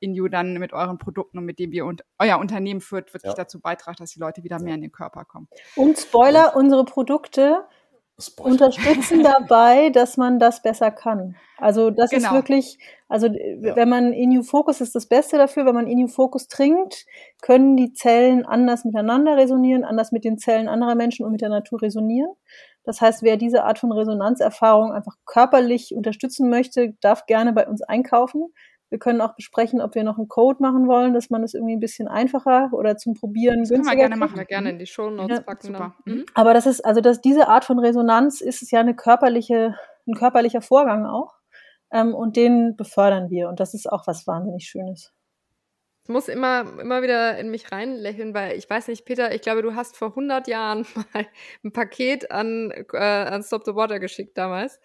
[0.00, 3.36] Inju dann mit euren Produkten und mit dem ihr und euer Unternehmen führt, wirklich ja.
[3.36, 5.48] dazu beitragt, dass die Leute wieder mehr in den Körper kommen.
[5.76, 7.64] Und Spoiler, unsere Produkte
[8.18, 8.50] Spoiler.
[8.52, 11.36] unterstützen dabei, dass man das besser kann.
[11.58, 12.28] Also das genau.
[12.28, 12.78] ist wirklich,
[13.08, 13.76] also ja.
[13.76, 17.06] wenn man Inu Focus ist das Beste dafür, wenn man Inu Focus trinkt,
[17.42, 21.50] können die Zellen anders miteinander resonieren, anders mit den Zellen anderer Menschen und mit der
[21.50, 22.30] Natur resonieren.
[22.84, 27.82] Das heißt, wer diese Art von Resonanzerfahrung einfach körperlich unterstützen möchte, darf gerne bei uns
[27.82, 28.48] einkaufen.
[28.90, 31.76] Wir können auch besprechen, ob wir noch einen Code machen wollen, dass man es irgendwie
[31.76, 34.36] ein bisschen einfacher oder zum Probieren das günstiger können wir gerne machen.
[34.36, 35.68] Wir gerne in die Show Notes ja, packen.
[35.68, 35.94] Super.
[36.04, 36.26] Mhm.
[36.34, 39.76] Aber das ist, also dass diese Art von Resonanz ist es ja eine körperliche,
[40.06, 41.34] ein körperlicher Vorgang auch.
[41.92, 43.48] Ähm, und den befördern wir.
[43.48, 45.12] Und das ist auch was wahnsinnig Schönes.
[46.04, 49.62] Ich muss immer, immer wieder in mich reinlächeln, weil ich weiß nicht, Peter, ich glaube,
[49.62, 50.84] du hast vor 100 Jahren
[51.14, 51.26] mal
[51.64, 54.80] ein Paket an, äh, an Stop the Water geschickt damals.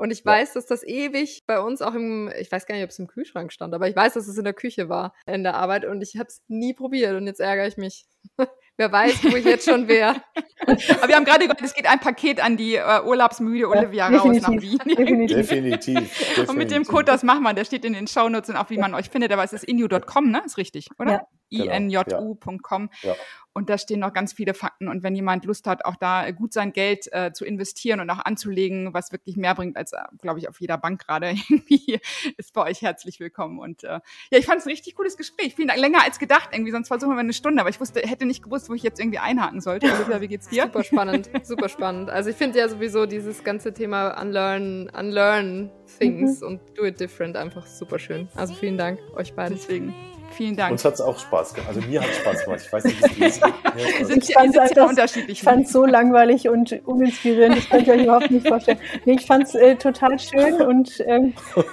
[0.00, 2.88] Und ich weiß, dass das ewig bei uns auch im, ich weiß gar nicht, ob
[2.88, 5.56] es im Kühlschrank stand, aber ich weiß, dass es in der Küche war in der
[5.56, 8.06] Arbeit und ich habe es nie probiert und jetzt ärgere ich mich.
[8.78, 10.16] Wer weiß, wo ich jetzt schon wäre.
[10.66, 14.18] Aber wir haben gerade gehört, es geht ein Paket an die äh, urlaubsmüde Olivia ja,
[14.18, 14.78] raus nach Wien.
[14.86, 15.36] Definitiv.
[15.36, 16.48] definitiv.
[16.48, 18.78] Und mit dem Code, das machen wir, der steht in den Shownotes und auch wie
[18.78, 20.42] man euch findet, aber es ist inu.com, ne?
[20.46, 21.26] Ist richtig, oder?
[21.50, 21.74] Ja.
[21.74, 22.88] inju.com.
[23.02, 23.16] Ja.
[23.52, 24.88] Und da stehen noch ganz viele Fakten.
[24.88, 28.24] Und wenn jemand Lust hat, auch da gut sein Geld äh, zu investieren und auch
[28.24, 32.00] anzulegen, was wirklich mehr bringt als, äh, glaube ich, auf jeder Bank gerade, irgendwie,
[32.36, 33.58] ist bei euch herzlich willkommen.
[33.58, 34.00] Und äh,
[34.30, 35.54] ja, ich fand es ein richtig cooles Gespräch.
[35.56, 35.80] Vielen Dank.
[35.80, 37.60] Länger als gedacht irgendwie, sonst versuchen wir eine Stunde.
[37.60, 39.92] Aber ich wusste, hätte nicht gewusst, wo ich jetzt irgendwie einhaken sollte.
[39.92, 40.64] Olivia, wie geht's dir?
[40.64, 42.10] Super spannend, super spannend.
[42.10, 46.46] Also ich finde ja sowieso dieses ganze Thema Unlearn, Unlearn Things mhm.
[46.46, 48.28] und Do It Different einfach super schön.
[48.36, 49.56] Also vielen Dank euch beiden.
[49.56, 49.94] Deswegen.
[50.30, 50.72] Vielen Dank.
[50.72, 51.68] Uns hat es auch Spaß gemacht.
[51.74, 52.60] Also mir hat es Spaß gemacht.
[52.64, 53.44] Ich weiß nicht, wie es ist.
[54.30, 55.38] Ich fand es unterschiedlich.
[55.38, 57.58] Ich fand es so langweilig und uninspirierend.
[57.58, 58.78] Das kann ich euch überhaupt nicht vorstellen.
[59.04, 61.34] Nee, ich fand es äh, total schön und ähm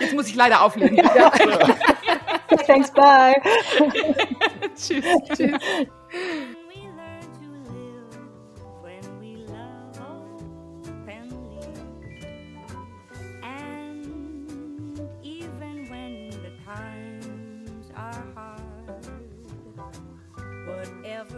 [0.00, 0.96] jetzt muss ich leider auflegen.
[0.96, 1.30] Ja.
[2.66, 3.34] Thanks, bye.
[4.76, 5.04] tschüss.
[5.34, 5.58] Tschüss.